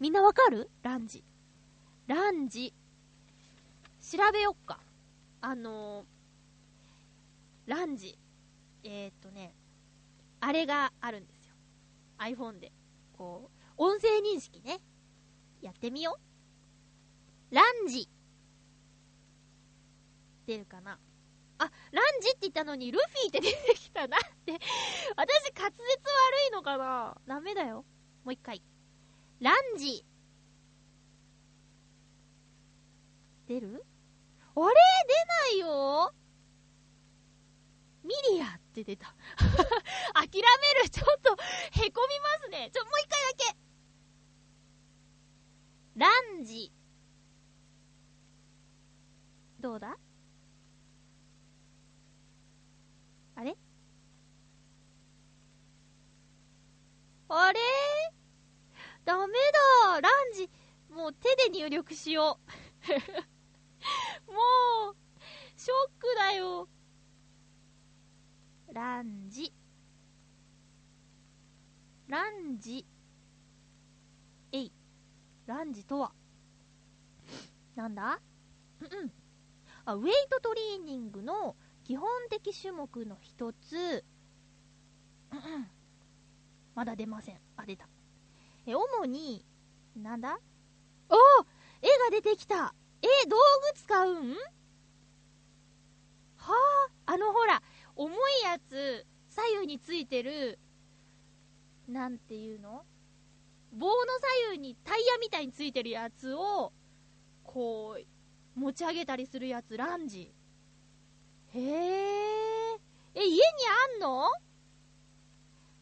[0.00, 0.70] みんなわかる？
[0.82, 1.24] ランジ。
[2.06, 2.74] ランジ。
[4.00, 4.78] 調べよっか。
[5.40, 8.18] あのー、ランジ。
[8.82, 9.54] えー、っとね、
[10.40, 11.54] あれがあるんですよ。
[12.18, 12.72] iPhone で。
[13.16, 14.82] こう、音声認識ね。
[15.62, 16.18] やってみよ
[17.50, 17.54] う。
[17.54, 18.06] ランジ。
[20.46, 20.98] 出るかな
[21.56, 24.52] あ、ランジって言ったのにルフィって出てきたなって。
[25.16, 27.86] 私滑舌悪いのかなダメだよ。
[28.24, 28.62] もう一回。
[29.40, 30.04] ランジ。
[33.46, 33.84] 出る？
[34.56, 34.74] あれ？
[35.06, 36.14] 出ないよ
[38.02, 39.14] ミリアって出た。
[40.14, 40.90] 諦める。
[40.90, 42.70] ちょっと、へこみますね。
[42.72, 43.58] ちょ、もう一回だけ。
[45.96, 46.08] ラ
[46.40, 46.72] ンジ。
[49.60, 49.96] どうだ？
[53.36, 53.56] あれ？
[57.28, 57.60] あれ？
[59.04, 59.34] ダメ
[59.92, 60.50] だランジ、
[60.90, 62.50] もう手で入力しよう。
[64.26, 64.96] もう、
[65.56, 66.68] ショックだよ。
[68.72, 69.52] ランジ。
[72.08, 72.86] ランジ。
[74.52, 74.72] えい。
[75.46, 76.12] ランジとは
[77.74, 78.20] なんだ？
[78.80, 79.12] うんうん。
[79.84, 84.04] あ、ウェイトトレーニングの基本的種目の一つ、
[85.32, 85.70] うんうん。
[86.74, 87.40] まだ出ません。
[87.56, 87.88] あ、出た。
[88.66, 89.44] え、主に、
[89.96, 90.38] なんだ？
[91.10, 91.14] お
[91.82, 93.36] 絵が出てきたえ、道
[93.74, 94.34] 具使うん？
[96.36, 96.52] は
[97.06, 97.62] あ、あのほら、
[97.96, 100.58] 重いやつ、左右についてる、
[101.86, 102.84] なんていうの？
[103.72, 103.94] 棒の
[104.46, 106.72] 左右にタイヤみたいについてるやつを、
[107.42, 110.32] こう、持ち上げたりするやつ、ランジ。
[111.54, 112.78] へえ。
[113.14, 113.42] え、家に
[113.94, 114.30] あんの？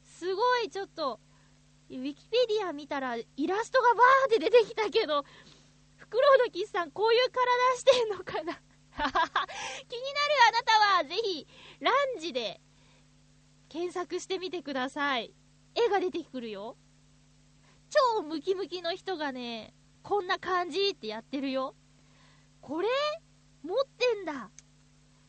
[0.04, 1.20] すごい、ちょっと、
[1.90, 5.24] ウィキペディア見たらイラストがバーって出てきたけど、
[6.12, 8.52] クロウのキスさん、こういう体してんのかな？
[8.92, 11.48] 気になるあなたは、ぜひ、
[11.80, 12.60] ランジで
[13.70, 15.34] 検索してみてください。
[15.74, 16.76] 絵が出てくるよ。
[17.88, 21.74] 超ムキムキの人がね、こんな感じってやってるよ。
[22.60, 22.88] これ
[23.62, 24.50] 持ってんだ。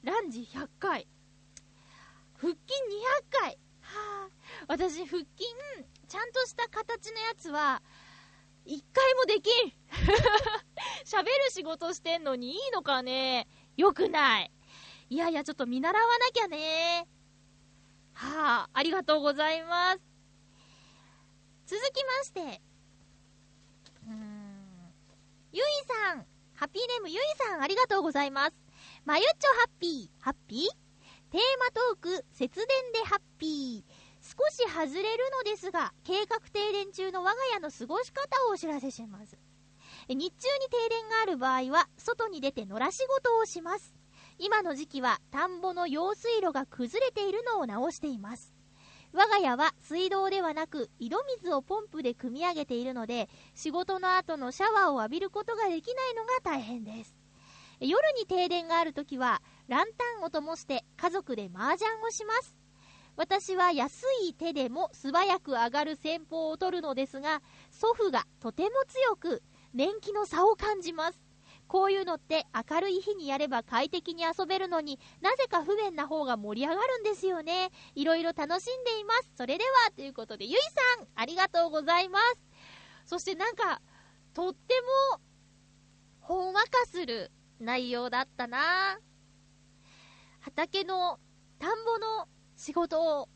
[0.03, 1.07] ランジ100回。
[2.35, 2.59] 腹筋200
[3.29, 3.57] 回。
[3.79, 4.29] はあ、
[4.67, 5.27] 私、腹筋、
[6.09, 7.81] ちゃんとした形のやつは、
[8.65, 9.73] 一回もできん。
[11.13, 13.47] 喋る仕事してんのにいいのかね？
[13.77, 14.51] よくない。
[15.09, 17.07] いやいや、ちょっと見習わなきゃね。
[18.13, 19.99] はあ、ありがとうございます。
[21.67, 22.61] 続きまして、
[24.07, 24.93] うーん、
[25.51, 28.53] ゆいさん、ハッピーネームゆいさん、ありがとうございます。
[29.05, 30.59] まゆっちょハッピー、ハッピー？
[31.31, 33.93] テーマトーク、節電でハッピー。
[34.21, 39.37] 少し外れるのですが、計画停電中の我が家の過ごし方をお知らせします。
[40.09, 43.95] 日中に停電がある場合は、外に出て野良仕事をします。
[44.39, 48.53] 今の時期は、田んぼの用水路が崩れているのを直しています。
[49.13, 57.15] 我が家は水道ではなく、井戸水をポンプで汲み上げているので、仕事の後のシャワーを浴びることができないのが大変です。
[57.79, 62.57] 夜に停電があるときは、ランタンを灯して家族で麻雀をします。
[63.15, 69.43] 私は安い手でも素早く上がる戦法を取るのですが、祖父がとても強く、
[69.73, 71.19] 年季の差を感じます。
[71.67, 77.71] こういうのって明るい日にやれば快適に遊べるのになぜか不便な方が盛り上がるんですよね。
[77.95, 79.31] いろいろ楽しんでいます。
[79.35, 80.55] それでは、ということで、ゆい
[80.97, 82.41] さん、ありがとうございます。
[83.05, 83.81] そしてなんか、
[84.33, 84.75] とって
[85.11, 85.21] も、
[86.19, 88.99] ほんわかする内容だったな
[90.41, 91.19] 畑の、
[91.57, 93.29] 田んぼの仕事を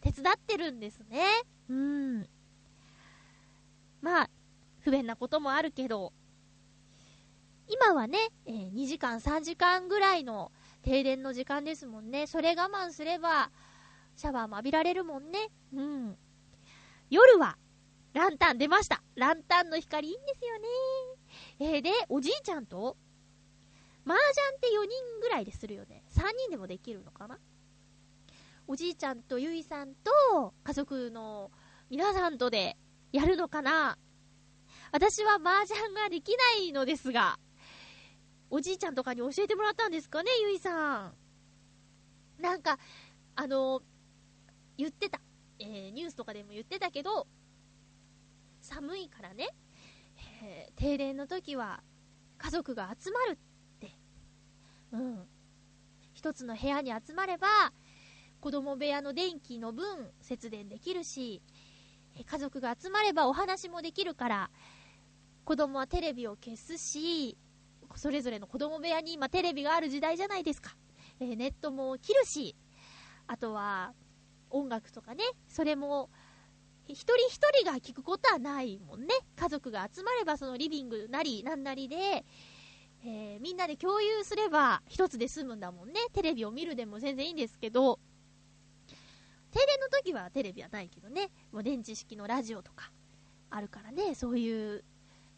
[0.00, 1.24] 手伝ってるんですね。
[1.68, 2.28] うん。
[4.00, 4.30] まあ、
[4.88, 6.14] 不便なこともあるけど、
[7.68, 12.26] 今はね、えー2時間、3時間ぐらいの停電の時間ですもんね。
[12.26, 13.50] それ我慢すれば、
[14.16, 15.50] シャワーも浴びられるもんね。
[15.74, 16.16] うん。
[17.10, 17.58] 夜は、
[18.14, 19.02] ランタン出ました。
[19.14, 20.68] ランタンの光いいんですよね。
[21.74, 22.96] えーで、おじいちゃんと、
[24.06, 26.02] 麻雀って4人ぐらいでするよね。
[26.12, 27.38] 3人でもできるのかな
[28.66, 31.50] おじいちゃんとゆいさんと、家族の
[31.90, 32.78] 皆さんとで
[33.12, 33.98] やるのかな
[34.92, 37.38] 私は麻雀ができないのですが、
[38.50, 41.12] おじいちゃんとかに教えてもらったんですかね、ゆいさん。
[42.40, 42.78] なんか、
[43.34, 43.82] あの、
[44.76, 45.20] 言ってた。
[45.58, 47.26] えーニュースとかでも言ってたけど、
[48.60, 49.48] 寒いからね、
[50.42, 51.82] えー停電の時は
[52.38, 53.36] 家族が集まるっ
[53.80, 53.90] て。
[54.92, 55.28] うん。
[56.14, 57.48] 一つの部屋に集まれば、
[58.40, 61.42] 子供部屋の電気の分節電できるし、
[62.24, 64.50] 家族が集まればお話もできるから、
[65.48, 67.38] 子供はテレビを消すし、
[67.96, 70.76] それぞれの子供部屋に今テレビがある時代じゃないですか。
[71.20, 72.54] えーネットも切るし、
[73.26, 73.94] あとは
[74.50, 76.10] 音楽とかね、それも
[76.86, 79.14] 一人一人が聞くことはないもんね。
[79.36, 82.26] 家族が集まればそのリビングなりなんなりで、
[83.06, 85.94] えーみんなで共有すれば一つで済むんだもんね。
[86.12, 87.98] テレビを見るでも全然いいんですけど、
[89.50, 92.92] 停電の時はテレビはないけどね、もう電池式のラジオとか
[93.48, 94.84] あるからね、そういう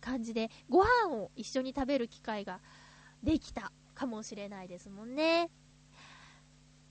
[0.01, 2.61] 感じでご飯を一緒に食べる機会が
[3.23, 5.51] できたかもしれないですもんね。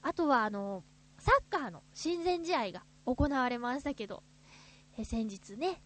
[0.01, 0.84] あとはあの、
[1.18, 4.24] サッカーの親善試合が行われましたけど、
[4.97, 5.82] え先日ね、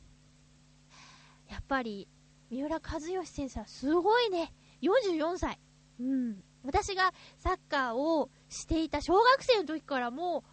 [1.49, 2.07] やっぱり
[2.49, 5.59] 三浦知良選手はすごいね、44歳。
[5.99, 6.43] うん。
[6.63, 10.43] 私がサッカーをしていた小学生の時からも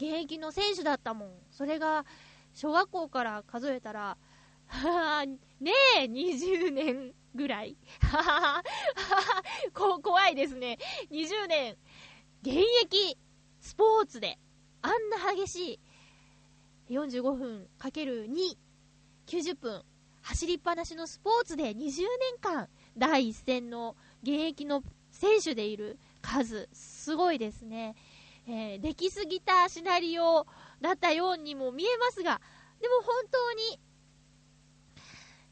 [0.00, 1.30] う現役の選手だったもん。
[1.50, 2.04] それが
[2.54, 4.16] 小学校から数えたら、
[5.60, 7.76] ねえ、20年ぐらい。
[9.72, 10.78] こ怖いですね。
[11.10, 11.76] 20年、
[12.42, 13.16] 現役
[13.60, 14.38] スポーツで、
[14.82, 15.80] あんな激し
[16.88, 18.56] い、45分かける2、
[19.26, 19.82] 90分、
[20.22, 27.96] 走りっぱなしのスポーツで20年間、第一線の現役の選手でいる数、すごいですね。
[28.48, 30.46] えーできすぎたシナリオ
[30.80, 32.40] だったようにも見えますが、
[32.80, 33.80] でも本当に、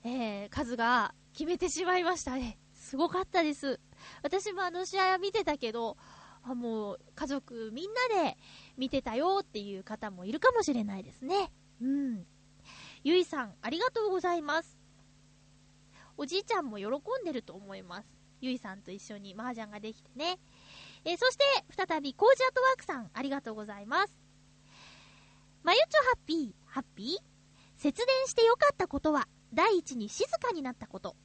[0.05, 2.59] えー数が決めてしまいましたね。
[2.74, 3.80] すごかったです。
[4.22, 5.96] 私もあの試合は見てたけど、
[6.42, 8.36] あもう家族みんなで
[8.76, 11.50] 見てたよっていう方もいるかもしれないですね。
[11.80, 12.26] うん。
[13.02, 14.78] ゆいさん、ありがとうございます。
[16.16, 18.09] おじいちゃんも喜んでると思います。
[18.40, 20.38] ゆいさんと一緒に麻雀ができてね。
[21.05, 21.44] えーそして、
[21.76, 24.18] 再び、コージアートワークさん、ありがとうございます。
[25.62, 27.22] まゆちょハッピー、ハッピー？
[27.76, 31.16] 節電してよかったことは、第一に静かになったこと。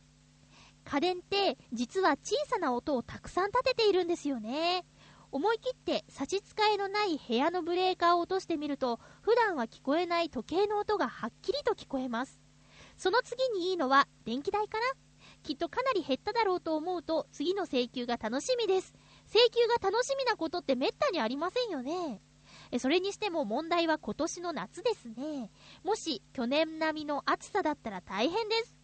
[0.86, 4.86] 家電って、実は小さな音をたくさん立てているんですよね。
[5.32, 12.42] 思い切って差し支えのない部屋のブレーカーを落としてみると、普段は聞こえない時計の音がはっきりと聞こえます。
[12.98, 14.86] その次にいいのは電気代かな
[15.44, 18.94] きっとかなり減っただろうと思うと、次の請求が楽しみです。
[19.28, 22.22] 請求が楽しみなことってめったにありませんよね。
[22.72, 25.52] えそれにしても問題は今年の夏ですね。
[25.84, 28.80] もし去年並みの暑さだったら大変です。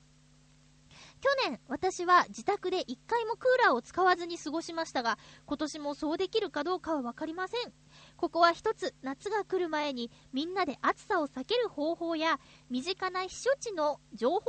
[1.22, 7.74] 去年、私は自宅で1回もクーラーを使わずに過ごしましたが、今年もそうできるかどうかはわかりません。
[8.16, 14.40] ここは一つ、夏が来る前にみんなで暑さを避ける方法や、身近な避暑地の情報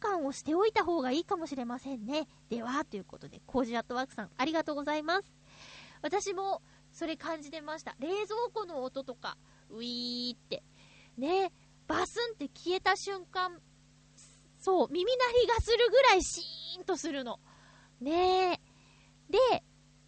[0.00, 2.28] 交換をしておいた方がいいかもしれませんね。
[2.48, 5.32] では、ということで、コージアットワークさん、ありがとうございます。
[6.02, 6.62] 私も、
[6.92, 7.96] それ感じてました。
[7.98, 9.36] 冷蔵庫の音とか、
[9.70, 10.62] ウィーって。
[11.16, 11.52] ね、
[11.86, 13.60] バスンって消えた瞬間、
[14.58, 17.40] そう、耳鳴りがするぐらいシーンとするの。
[18.00, 18.60] ね。
[19.28, 19.38] で、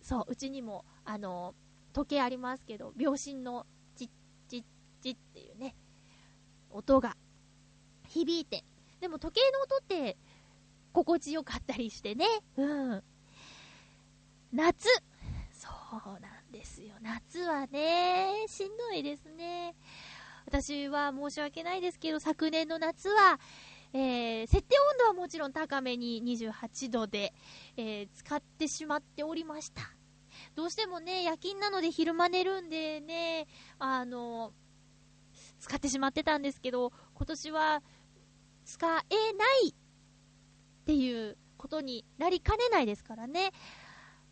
[0.02, 1.54] そう、うちにも、あの、
[1.92, 3.66] 時計ありますけど、秒針の
[3.96, 4.10] チッ
[4.48, 4.64] チッ
[5.00, 5.74] チッっていうね、
[6.70, 7.16] 音が
[8.08, 8.64] 響いて。
[9.00, 10.18] でも時計の音って、
[10.92, 12.26] 心地よかったりしてね。
[12.56, 13.04] うん。
[14.52, 14.88] 夏。
[15.52, 15.68] そ
[16.04, 16.94] うなんですよ。
[17.00, 19.74] 夏はね、しんどいですね。
[20.46, 23.40] 私は申し訳ないですけど、昨年の夏は、
[23.94, 27.32] えー、設定温度はもちろん高めに28度で、
[27.76, 29.82] えー、使ってしまっておりました。
[30.54, 33.46] どうしてもね、夜勤なので昼間寝るんでね、
[33.78, 34.52] あの、
[35.58, 37.82] 使ってしまってたんですけど、今年は
[38.64, 39.74] 使えないっ
[40.84, 43.52] ていうことになりかねないですからね、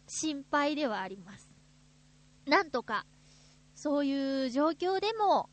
[0.07, 1.50] 心配ではあります。
[2.47, 3.07] なんとか、
[3.75, 5.49] そういう状況でも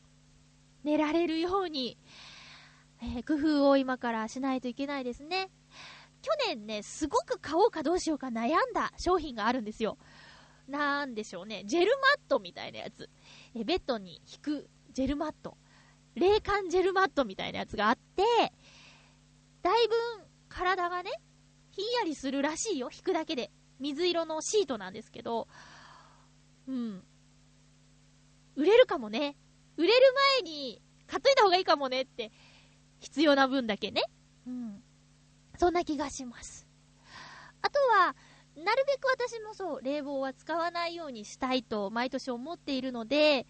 [0.84, 1.98] 寝られるように、
[3.00, 5.50] えー工夫を今からしないといけないですね。
[6.22, 9.98] 去年ね、すごく買おうかどうしようか悩んだ商品があるんですよ。
[10.66, 11.64] なんでしょうね。
[11.64, 13.08] ジェルマットみたいなやつ。
[13.54, 15.56] えベッドに引くジェルマット。
[16.14, 18.22] 冷感ジェルマットみたいなやつがあって、
[19.62, 19.94] だいぶ
[20.48, 21.10] 体がね、
[21.70, 22.90] ひんやりするらしいよ。
[22.92, 23.50] 引くだけで。
[23.78, 25.46] 水色のシートなんですけど、
[26.68, 27.02] うん。
[28.54, 29.36] 売れるかもね。
[29.76, 32.30] 売れる前に買っといた方がいいかもねって、
[33.00, 34.02] 必要な分だけね。
[34.46, 34.82] うん。
[35.56, 36.68] そんな気がします。
[37.62, 38.14] あとは、
[38.56, 43.46] なるべく私もそう、冷房は使わないようにしたいと毎年思っているので、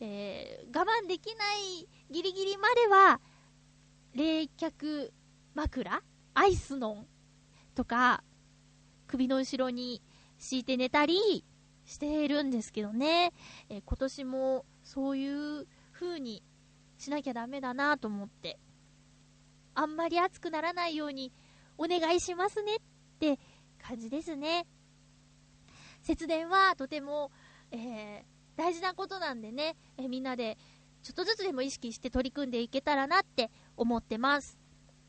[0.00, 3.20] えー我慢できないギリギリまでは、
[4.14, 5.10] 冷却
[5.54, 6.02] 枕
[6.34, 7.06] アイスノン
[7.74, 8.22] とか、
[9.06, 10.02] 首の後ろに
[10.38, 11.44] 敷いて寝たり
[11.84, 13.32] しているんですけどね、
[13.68, 16.42] えー今年もそういう風に
[16.98, 18.58] しなきゃダメだなと思って、
[19.74, 21.32] あんまり暑くならないように
[21.78, 22.78] お願いしますねっ
[23.18, 23.38] て
[23.82, 24.66] 感じですね。
[26.02, 27.30] 節電はとても、
[27.70, 30.58] えー大事なことなんでね、えーみんなで
[31.02, 34.58] ちょっとずつでも意識して取り組んでいけたらなって思ってます。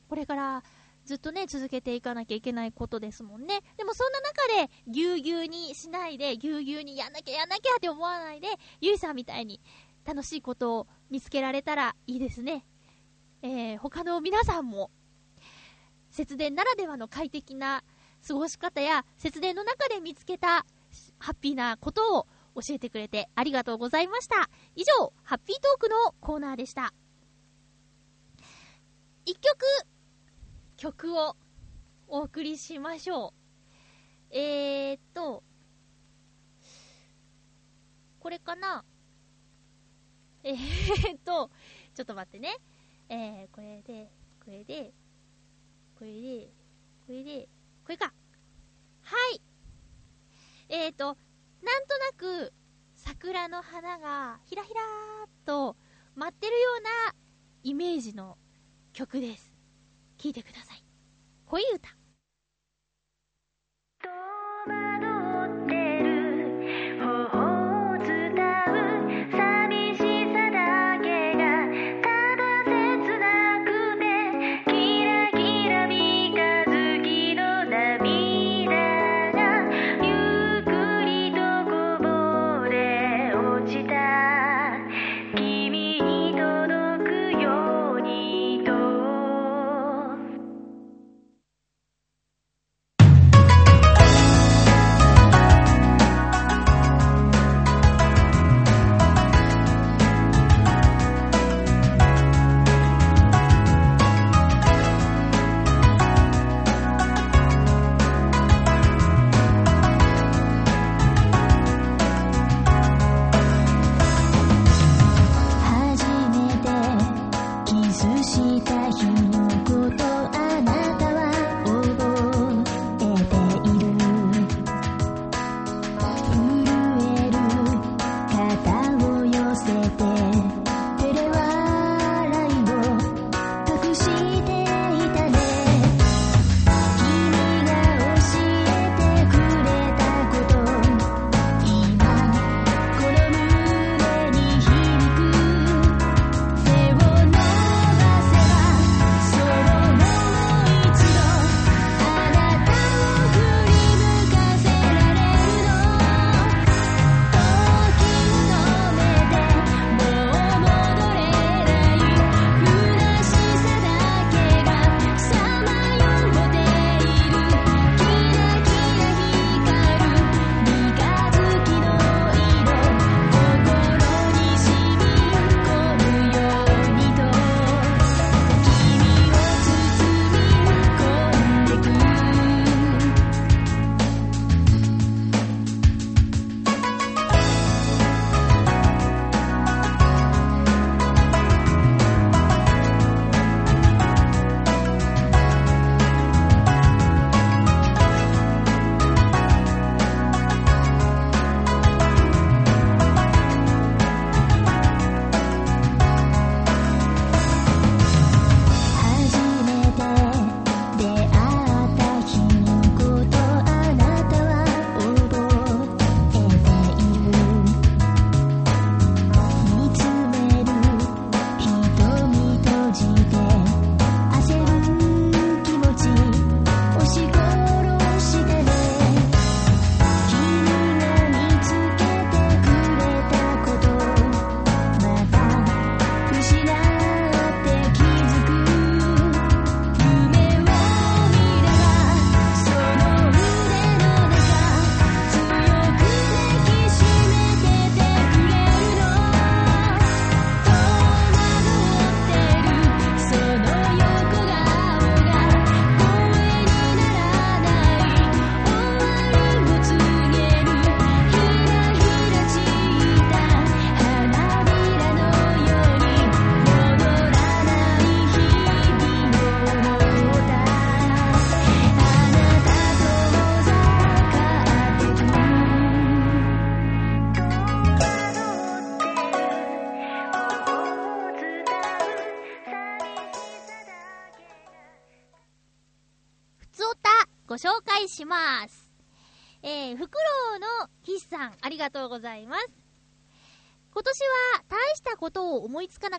[0.08, 0.64] これから
[1.06, 3.62] ずっとね、続けていかなきゃいけないことですもんね。
[3.78, 8.48] でもそんな中で、ぎゅうぎゅうにしないで、ぎゅうぎゅうにやんなきゃやんなきゃって思わないで、
[8.80, 9.62] ゆいさんみたいに
[10.06, 12.66] 楽しいことを見つけられたらいいですね。
[13.42, 14.92] えー他の皆さんも、
[16.10, 17.84] 節電ならではの快適な
[18.26, 20.66] 過ごし方や、節電の中で見つけた
[21.20, 24.50] ハッピーなことを教えてくれてありがとうございました。
[24.76, 26.94] 以上、ハッピートークのコーナーでした。
[29.26, 29.66] 一曲、
[30.84, 31.38] 曲を
[32.10, 33.34] お送りしましょ
[34.32, 34.36] う。
[34.36, 35.42] えーっと、
[38.20, 38.84] これかな？
[40.44, 41.50] えーっと、
[41.96, 42.58] ちょっと待ってね。
[43.08, 44.12] えー、これで、
[44.44, 44.94] これで、
[45.98, 46.52] これで、
[47.08, 47.48] これで、
[47.86, 48.14] これか。
[49.04, 49.42] はい。
[50.68, 51.06] えーと、
[51.62, 52.54] なんとなく、
[52.94, 55.78] 桜の花がひらひらーっと
[56.16, 57.16] 舞ってるような
[57.64, 58.38] イメージの
[58.92, 59.53] 曲です。
[60.24, 60.82] 聴いてください。
[61.48, 62.03] 恋歌。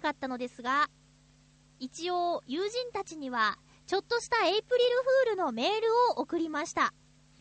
[0.04, 0.90] かったのですが、
[1.78, 6.92] 一応友人たちには、ちょっとしたエイプリルフールのメールを送りました。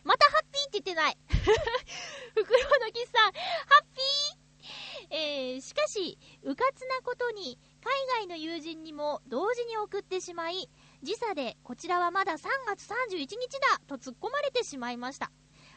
[0.03, 1.17] またハッピーって言ってない。
[1.27, 3.31] フクロウのキスさん、ハ
[3.81, 4.43] ッピー
[5.09, 10.69] えー、しかし、うかつなことに、海外の友人にも同時に送ってしまい、
[11.03, 15.31] 時差でこちらはまだ3月31日だと突っ込まれてしまいました。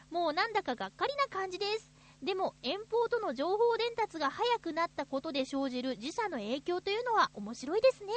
[0.09, 1.91] もうなんだかがっかりな感じです。
[2.21, 8.11] でも、遠方との情報伝達が早くなったことで生じる時差の影響というのは面白いですね。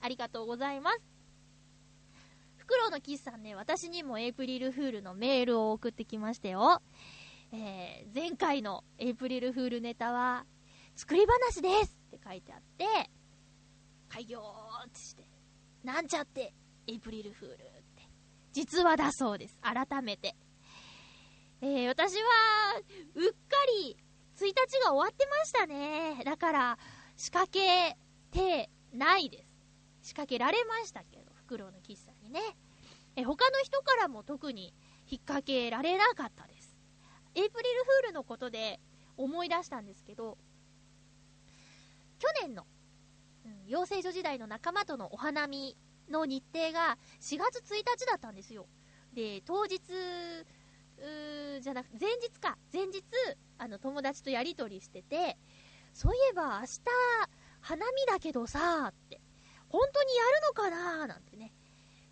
[0.00, 1.00] ありがとうございます。
[2.56, 6.82] フクロウのキスさんね、私にもエイプリルフールのメールを送ってきましたよ。
[7.52, 10.44] えー、前回のエイプリルフールネタは、
[10.94, 12.84] 作り話ですって書いてあって、
[14.10, 14.42] 開業
[14.86, 15.26] ってして、
[15.82, 16.52] なんちゃって、
[16.86, 18.08] エイプリルフールって。
[18.52, 19.56] 実はだそうです。
[19.62, 20.36] 改めて。
[21.60, 22.20] えー、私は、
[23.16, 23.36] うっか
[23.82, 23.96] り、
[24.36, 24.54] 1日
[24.84, 26.22] が終わってましたね。
[26.24, 26.78] だから、
[27.16, 27.96] 仕掛け
[28.30, 29.44] てないで
[30.02, 30.08] す。
[30.08, 32.40] 仕掛けられましたけど、フクロウの喫茶にね。
[33.16, 34.72] え、他の人からも特に
[35.10, 36.76] 引っ掛けられなかったです。
[37.34, 38.78] エイプリルフールのことで
[39.16, 40.38] 思い出したんですけど、
[42.20, 42.66] 去年の、
[43.44, 45.76] うん、養成所時代の仲間とのお花見
[46.08, 48.68] の日程が4月1日だったんですよ。
[49.12, 49.80] で、当日、
[51.00, 53.02] うーじゃなく、前日か、前日、
[53.58, 55.38] あの、友達とやりとりしてて、
[55.92, 56.80] そういえば明日、
[57.60, 59.20] 花見だけどさ、って、
[59.68, 61.52] 本当にやるのかななんてね、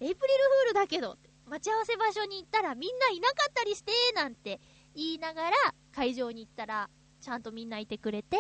[0.01, 1.17] エイプリルフールだけど、
[1.47, 4.61] 待ち合わせ場所に行ったらみんないなかったりして、なんて
[4.95, 5.57] 言いながら
[5.93, 8.37] 会場に行ったら、ちゃんとみんないてくれて、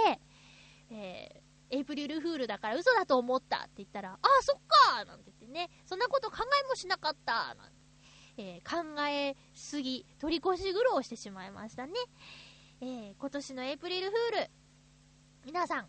[0.90, 7.76] えー、エイプリルフールだから嘘だと思ったって言ったら、ああ、そっかなんて言ってね、そんなこと考えもしなかったなんて、
[8.39, 11.93] えー、考えすぎ、取り越し苦労してしまいましたね。
[12.80, 14.51] えー、今年のエイプリルフール、
[15.47, 15.87] 皆さん、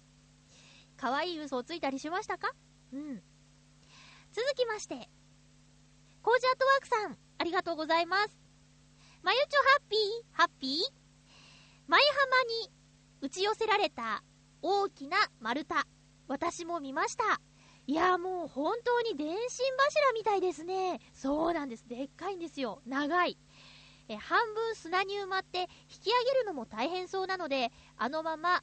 [0.95, 2.53] 可愛い嘘をついたりしましたか？
[2.93, 3.21] うん。
[4.31, 5.09] 続きまして、
[6.21, 8.37] コージアートワークさん、ありがとうございます。
[9.23, 9.99] まゆちょハッピー、
[10.31, 10.71] ハッピー？
[11.87, 12.71] 舞浜に
[13.21, 14.23] 打ち寄せられた
[14.61, 15.75] 大きな丸太、
[16.27, 17.41] 私も見ました。
[17.87, 20.99] いや、もう本当に電信柱みたいですね。
[21.13, 21.87] そうなんです。
[21.87, 22.81] でっかいんですよ。
[22.85, 23.37] 長い。
[24.09, 25.67] え半分砂に埋まって引
[26.01, 28.61] き上げるのも大変そうなので、あのまま、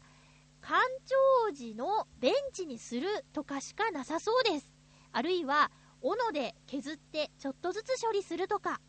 [0.61, 4.71] 干潮時のベンチにするとかしかなさそうです。
[5.13, 5.71] あるいは、
[6.03, 8.83] 斧で削ってちょっとずつ処理するとか。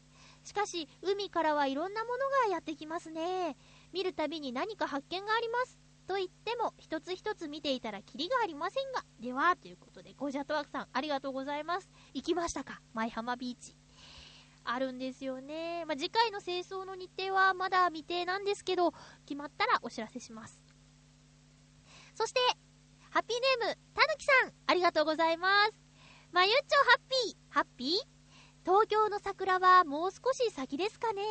[0.44, 2.18] しかし、海からはいろんなもの
[2.48, 3.56] がやってきますね。
[3.94, 5.85] 見るたびに何か発見があります。
[6.08, 9.04] と言っても、一つ一つ見ていたらキリがありませんが。
[9.20, 11.90] では、ということで、ゴージャットワークさん、ありがとうございます。
[12.14, 12.82] 行きましたか？
[12.94, 13.76] 舞浜ビーチ。
[14.64, 15.86] あるんですよね。
[15.86, 18.94] まあ、次回の清掃の日程はまだ未定なんですけど、
[19.26, 20.60] 決まったらお知らせします。
[22.16, 22.40] そして、
[23.12, 25.72] ハッピーネーム、たぬきさん、ありがとうございます。
[26.32, 27.90] まゆっちょハッピー、ハッピー？
[28.66, 31.22] 東京の桜はもう少し先ですかね。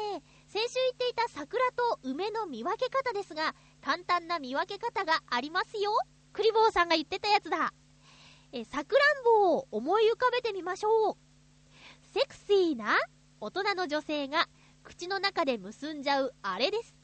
[0.47, 5.91] 先週言っていた桜と梅の見分け方ですが、簡単な見分け方がありますよ。
[6.33, 7.75] クリボーさんが言ってたやつだ。
[8.51, 11.17] え、さくらんぼを思い浮かべてみましょう。
[12.15, 12.97] セクシーな
[13.41, 14.49] 大人の女性が
[14.83, 16.95] 口の中で結んじゃうあれです。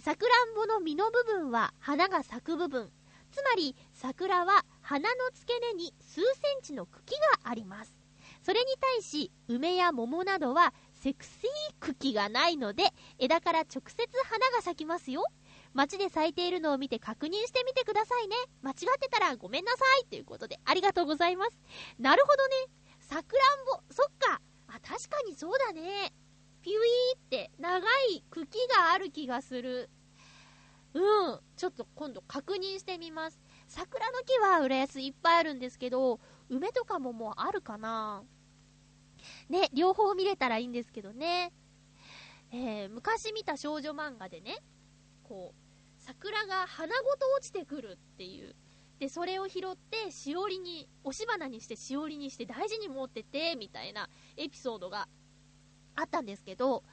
[0.00, 2.90] さくらんぼの実の部分は花が咲く部分。
[3.30, 6.22] つまり、桜は花の付け根に数セ
[6.58, 7.94] ンチの茎があります。
[8.42, 12.84] それに対し、梅や桃などはセクシー茎がないので、
[13.18, 15.24] 枝から直接花が咲きますよ。
[15.74, 18.36] 街で咲いているのを見て確認してみてくださいね。
[18.62, 20.06] 間違ってたらごめんなさい。
[20.06, 21.60] ということで、ありがとうございます。
[21.98, 22.54] なるほどね。
[23.00, 24.40] さくらんぼ、そっか。
[24.68, 26.14] あ、確かにそうだね。
[26.62, 29.90] ピュイーって長い茎がある気がする。
[30.94, 31.40] うん。
[31.56, 33.40] ちょっと今度確認してみます。
[33.66, 38.22] 桜の木は浦安いっぱいあるんですけど、梅とかももうあるかな
[39.48, 41.52] ね、両方見れたらいいんですけどね。
[42.52, 44.62] えー、昔見た少女漫画でね、
[45.24, 45.63] こう、
[46.06, 48.54] 桜が花ごと落ちてくるっていう。
[48.98, 55.08] で、それを拾って、しおりに、押し花にして、しおりにして、大事に持ってて、みたいなエピソードが
[55.96, 56.84] あったんですけど、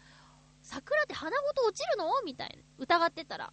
[0.62, 2.10] 桜って花ごと落ちるの？
[2.26, 3.52] みたいな、疑ってたら、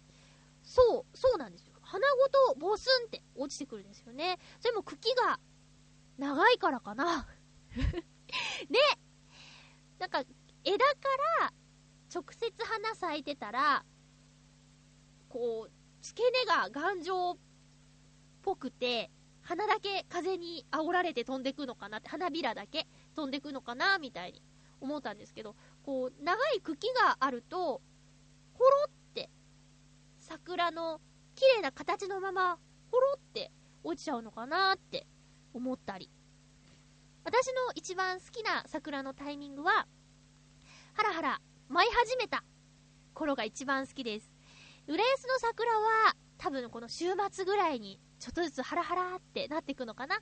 [0.63, 1.75] そう、そうなんですよ。
[1.81, 4.39] 花ごとボスンって落ちてくるんですよね。
[4.59, 5.39] それも茎が
[6.17, 7.27] 長いからかな。
[7.75, 8.79] で、
[9.97, 10.23] なんか
[10.63, 10.93] 枝か
[11.41, 11.53] ら
[12.13, 13.83] 直接花咲いてたら、
[15.29, 15.71] こう、
[16.01, 17.37] 付け根が頑丈っ
[18.41, 19.09] ぽくて、
[19.41, 24.43] 花だけ風に煽られて飛んでくのかなって、花びらだけ飛んでくのかなみたいに
[24.81, 27.81] 思ったんですけど、こう、長い茎があると、
[28.53, 29.29] ほろって、
[30.19, 30.99] 桜の
[31.35, 32.59] 綺麗な形のまま、
[32.91, 33.51] ほろって
[33.83, 35.07] 落ちちゃうのかなって
[35.53, 36.09] 思ったり。
[37.23, 39.87] 私の一番好きな桜のタイミングは、
[40.93, 42.43] ハラハラ舞い始めた
[43.13, 44.38] 頃が一番好きです。
[44.89, 50.17] 浦安の桜は、多分この週末ぐらいに、ちょっとずつハラハラってなっていくのかな。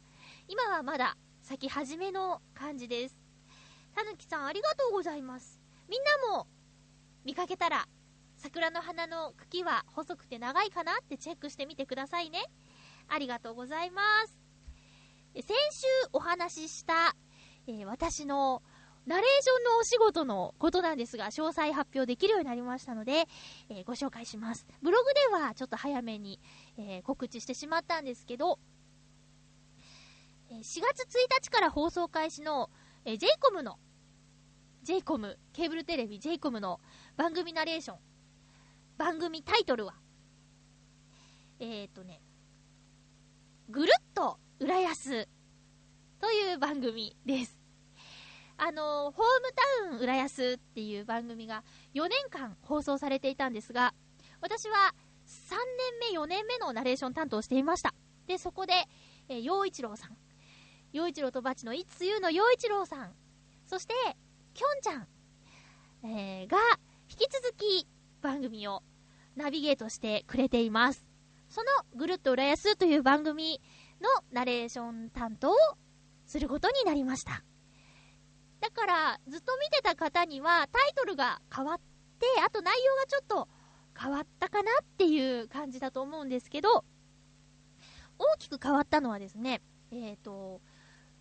[0.49, 3.17] 今はまだ咲き始めの感じです。
[3.95, 5.61] たぬきさんありがとうございます。
[5.87, 6.47] みんなも
[7.23, 7.87] 見かけたら、
[8.35, 12.43] 桜の花の茎は細くて長いかなってチェックしてみてくださいね。
[13.07, 14.37] ありがとうございます。
[15.33, 17.15] 先週お話しした、
[17.67, 18.63] えー私の
[19.07, 23.23] ナレーションのお仕事のことなんですが、詳細発表できるようになりましたので、
[23.69, 24.67] えーご紹介します。
[24.81, 26.41] ブログではちょっと早めに、
[26.77, 28.59] えー告知してしまったんですけど、
[30.51, 30.83] 4月1
[31.41, 32.69] 日から放送開始の、
[33.05, 33.79] えー、JCOM の、
[34.83, 36.81] JCOM、ケーブルテレビ JCOM の
[37.15, 37.97] 番組ナレーション、
[38.97, 39.93] 番組タイトルは、
[41.59, 42.21] えっ、とね、
[43.69, 45.29] ぐるっと浦安
[46.19, 47.56] という番組です。
[48.57, 49.51] あの、ホーム
[49.89, 53.93] タウン浦安っていう番組が4年間放送されていたんですが、
[54.41, 54.93] 私は
[55.27, 55.55] 3
[56.01, 57.93] 年目、4年目のナレーション担当していました。
[58.25, 58.73] で、そこで、
[59.29, 60.17] えー、陽一郎さん、
[60.91, 63.13] 陽一郎とバチのいつゆの陽一郎さん、
[63.65, 63.93] そして、
[64.53, 65.07] きょんちゃん、
[66.03, 66.57] えーが、
[67.09, 67.87] 引き続き
[68.21, 68.81] 番組を
[69.35, 71.05] ナビゲートしてくれています。
[71.49, 73.61] そのぐるっと浦安という番組
[74.01, 75.55] のナレーション担当を
[76.25, 77.43] することになりました。
[78.59, 81.79] だから、ずっと見てた方にはタイトルが変わっ
[82.19, 83.47] て、あと内容がちょっと
[83.99, 86.85] 変わったかなっていう感じだと思うんですけど、
[88.19, 90.61] 大きく変わったのはですね、えっ、と、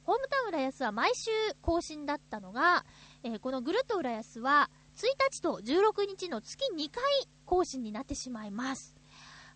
[0.06, 1.30] ホームタウン浦安は毎週
[1.62, 2.84] 更新だったのが、
[3.24, 7.02] えーこのぐるっと浦安は1日と16日の月2回
[7.44, 8.94] 更新になってしまいます。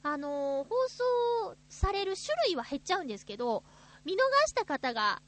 [0.03, 3.63] あのー放送される種類は減っちゃうんですけど、
[4.05, 4.17] 見逃
[4.49, 5.23] した方が、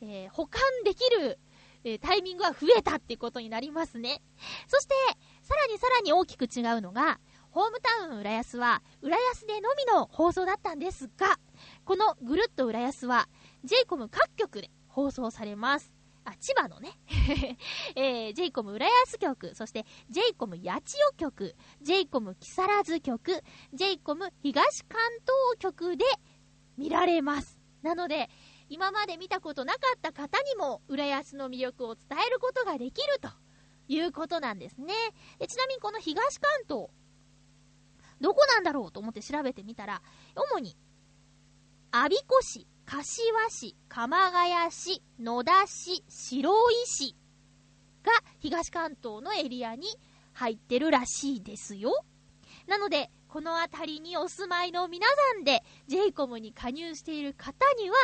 [0.00, 1.38] えー保管できる、
[1.84, 4.22] えータイミングは増えたってことになりますね。
[4.68, 4.94] そして、
[5.42, 7.18] さらにさらに大きく違うのが、
[7.50, 11.38] ホームタウン浦安は、浦安でのみの放送だったんですが、
[11.84, 13.28] このぐるっと浦安は、
[13.64, 15.92] JCOM 各局で放送されます。
[16.24, 16.98] あ、千葉のね、
[17.96, 23.42] えー、JCOM 浦安局、そして JCOM 八千代局、JCOM 木更津局、
[23.74, 26.04] JCOM 東関東局で
[26.78, 27.58] 見られます。
[27.82, 28.30] なので、
[28.72, 33.28] 今まで見たことなかった方にも、浦安の魅力を伝えることができると
[33.86, 34.94] いうことなんですね。
[35.38, 36.86] でちなみにこの東関東、
[38.18, 40.00] どこなんだろうと思って調べてみたら、
[40.54, 40.74] 主に、
[41.92, 47.14] 我孫子市、柏市、鎌ヶ谷市、野田市、白井市
[48.02, 48.10] が
[48.40, 49.86] 東関東のエリアに
[50.32, 51.92] 入ってるらしいですよ。
[52.66, 57.96] なので、この辺りにお住まいの皆さんで JCOM に加入している方には、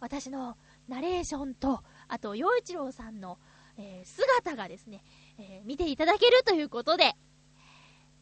[0.00, 0.56] 私の
[0.88, 3.38] ナレーションと、あと、陽一郎さんの、
[3.76, 5.02] えー姿がですね、
[5.38, 7.14] えー見ていただけるということで、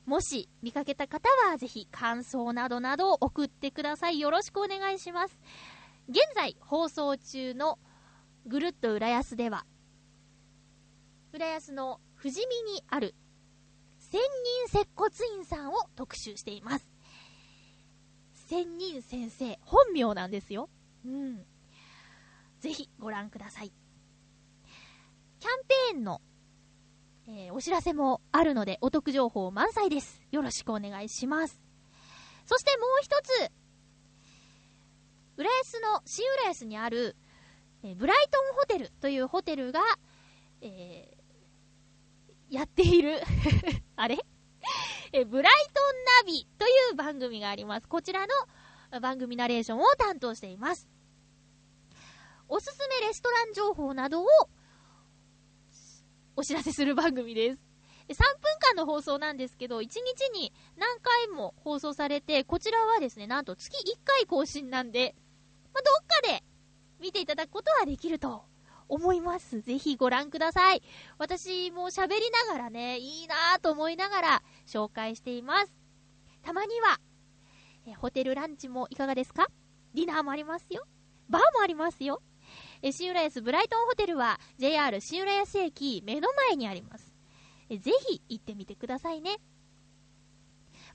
[0.06, 4.20] もし見かけた方はぜひ感想などなどを送ってください。
[4.20, 5.38] よろしくお願いします。
[6.08, 7.78] 現在放送中の
[8.46, 9.66] ぐるっと浦安では、
[11.32, 13.14] 浦安の富士見にある
[13.98, 16.88] 千人接骨院さんを特集しています。
[18.48, 20.70] 千人先生、本名なんですよ。
[21.04, 21.44] うん。
[22.66, 23.70] ぜひご覧ください。
[25.38, 26.20] キャンペーンの、
[27.28, 30.20] えーお知らせもあるので、お得情報満載です。
[30.32, 31.62] よろしくお願いします。
[32.44, 33.52] そしてもう一つ、
[35.36, 37.14] 浦安の、新浦安にある、
[37.84, 39.80] えーブライトンホテルというホテルが、
[40.60, 43.20] えーやっている、
[43.94, 44.18] あれ？
[45.12, 45.80] えブライト
[46.24, 47.86] ンナビという番組があります。
[47.86, 48.26] こちら
[48.92, 50.88] の番組ナレーションを担当しています。
[52.48, 54.26] おすすめレストラン情報などを
[56.36, 57.58] お知らせする番組です。
[58.08, 58.16] 3分
[58.60, 59.96] 間の放送なんですけど、1日
[60.32, 65.16] に何回も放送されて、こちらはですね、なんと月1回更新なんで、
[65.74, 66.44] まあ、どっかで
[67.00, 68.44] 見ていただくことはできると
[68.88, 69.60] 思います。
[69.60, 70.82] ぜひご覧ください。
[71.18, 75.74] 私も喋りながらね、いいなぁと思いながら紹介しています。
[76.42, 77.00] たまには、
[77.88, 79.48] えホテルランチもいかがですか？
[79.94, 80.86] ディナーもありますよ。
[81.28, 82.22] バーもありますよ。
[82.86, 87.12] え新浦安ブライトンホテルは JR 新浦安駅目の前にあります。
[87.68, 89.38] えぜひ行ってみてくださいね。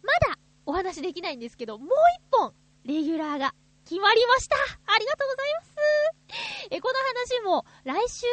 [0.02, 2.54] まだお話できないんですけど、もう一本
[2.86, 5.72] レギュラーが決まりましたありがとうございます
[6.70, 8.26] えこの話も来週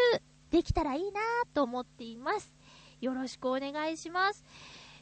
[0.51, 1.21] できたらいいな
[1.53, 2.55] と思っています。
[3.01, 4.45] よろしくお願いします。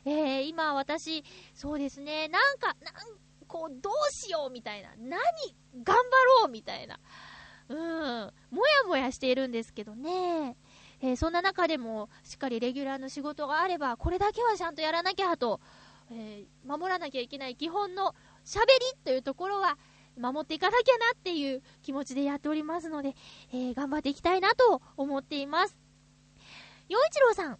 [0.07, 2.95] えー、今私、そうですね、なんか、なん
[3.47, 5.21] こう、どうしようみたいな、何、
[5.85, 6.01] 頑張
[6.41, 6.99] ろうみたいな、
[7.69, 10.57] うん、もやもやしているんですけどね。
[11.01, 15.61] えーそんな中でも、しっかりレギュラーの仕事があれば、これだけはちゃんとやらなきゃと、
[16.11, 18.14] えー守らなきゃいけない基本の
[18.45, 18.64] 喋り
[19.05, 19.79] というところは、
[20.19, 23.14] 守っていかなきゃなっていう気持ちでやっておりますので、
[23.53, 25.77] えー頑張っていきたいなと思っています。
[26.89, 27.59] 陽一郎さん、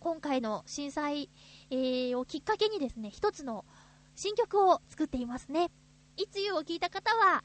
[0.00, 1.30] 今回の震災、
[1.70, 3.64] えーをきっかけにですね、一つの
[4.14, 5.70] 新曲を作っていますね。
[6.16, 7.44] いつゆを聞いた方は、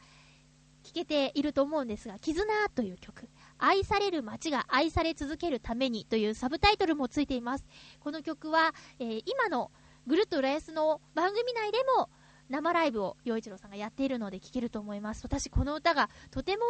[0.84, 3.30] 聞けていると思うんですが、絆という曲。
[3.58, 7.66] 愛される街が愛され続けるためにというサブタイトルもついています。
[8.00, 9.72] この曲は、えー今の
[10.08, 12.10] ぐるっと浦安の番組内でも
[12.50, 15.22] 生ライブを陽一郎さんがやっているので聴けると思います。
[15.24, 16.64] 私この歌がとても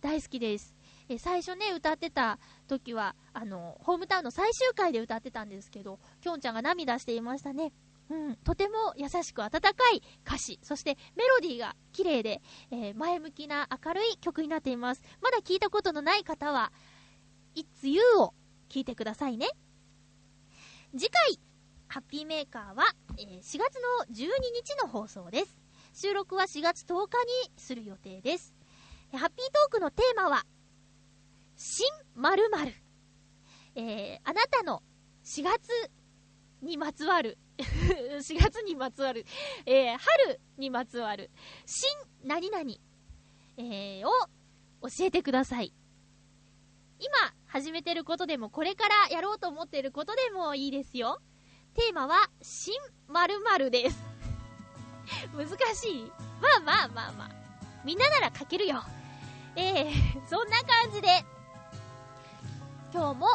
[0.00, 0.74] 大好きです。
[1.08, 2.38] えー最初ね、歌ってた
[2.68, 7.72] 時は、あの、ホームタウンの最終回で歌ってたんですけど、きょんちゃんが涙していましたね。
[8.10, 12.42] うん、とても優しく温かい歌詞、そしてメロディーが綺麗で、
[12.72, 15.02] えー前向きな明るい曲になっています。
[15.22, 16.72] まだ聞いたことのない方は、
[17.54, 18.34] It's You を
[18.68, 19.46] 聞いてくださいね。
[20.92, 21.38] 次回、
[21.86, 22.84] ハッピーメーカーは、
[23.16, 23.60] えー4月の
[24.12, 25.56] 12日の放送です。
[25.94, 27.14] 収録は4月10日
[27.46, 28.52] にする予定です。
[29.12, 30.44] ハッピートークのテーマは、
[31.56, 31.86] 新
[32.16, 32.74] 〇〇。
[33.76, 34.82] えー、あなたの
[35.24, 35.68] 4月
[36.62, 37.38] にまつわる、
[38.20, 39.24] 4月にまつわる、
[39.66, 41.30] えー、春にまつわる、
[41.66, 41.88] 新
[42.24, 42.64] 何々、
[43.56, 44.10] えー、を
[44.88, 45.72] 教えてください。
[46.98, 47.10] 今
[47.46, 51.20] 始めてることでも、これからやろうと思ってることでもいいですよ。
[51.74, 52.74] テーマは、新
[53.08, 54.02] 〇〇です。
[55.36, 56.12] 難しい？
[56.40, 57.30] まあまあまあまあ。
[57.84, 58.82] みんななら書けるよ。
[59.56, 61.08] えー、そんな感じで、
[62.92, 63.26] 今日も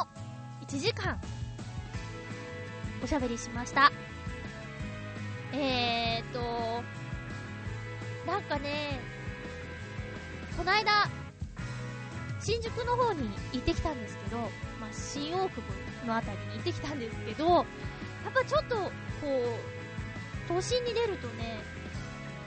[0.68, 1.20] 1時間、
[3.04, 3.92] おしゃべりしました。
[5.58, 6.84] えーっと、
[8.30, 9.00] なんかね、
[10.58, 11.10] こないだ、
[12.42, 14.50] 新宿の方に行ってきたんですけど、まあ、
[14.92, 15.62] 新大久
[16.02, 17.66] 保のあたりに行ってきたんですけど、やっ
[18.34, 18.92] ぱちょっと、こ
[19.24, 21.60] う、都心に出るとね、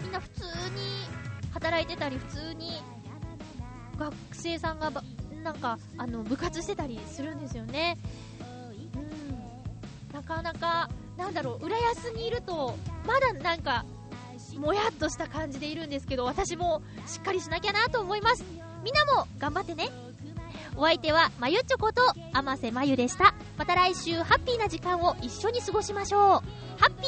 [0.02, 1.08] みんな普通に
[1.52, 2.82] 働いてたり、普通に
[3.98, 4.90] 学生さんが、
[5.42, 7.96] なんか、あの、部活してたりするんですよね。
[8.94, 10.14] うん。
[10.14, 10.88] なかなか、
[11.18, 13.84] なんだろう、浦安にいると、まだなんか、
[14.56, 18.44] もやっとした感じでいるんですけど、私もしっかりしなきゃなと思います。
[18.82, 19.90] みんなも頑張ってね。
[20.76, 22.02] お相手は、まゆちょこと、
[22.32, 23.34] あませまゆでした。
[23.56, 26.20] また来週、ハッピーな時間を一緒に過ごしましょう。
[26.80, 27.07] ハッピ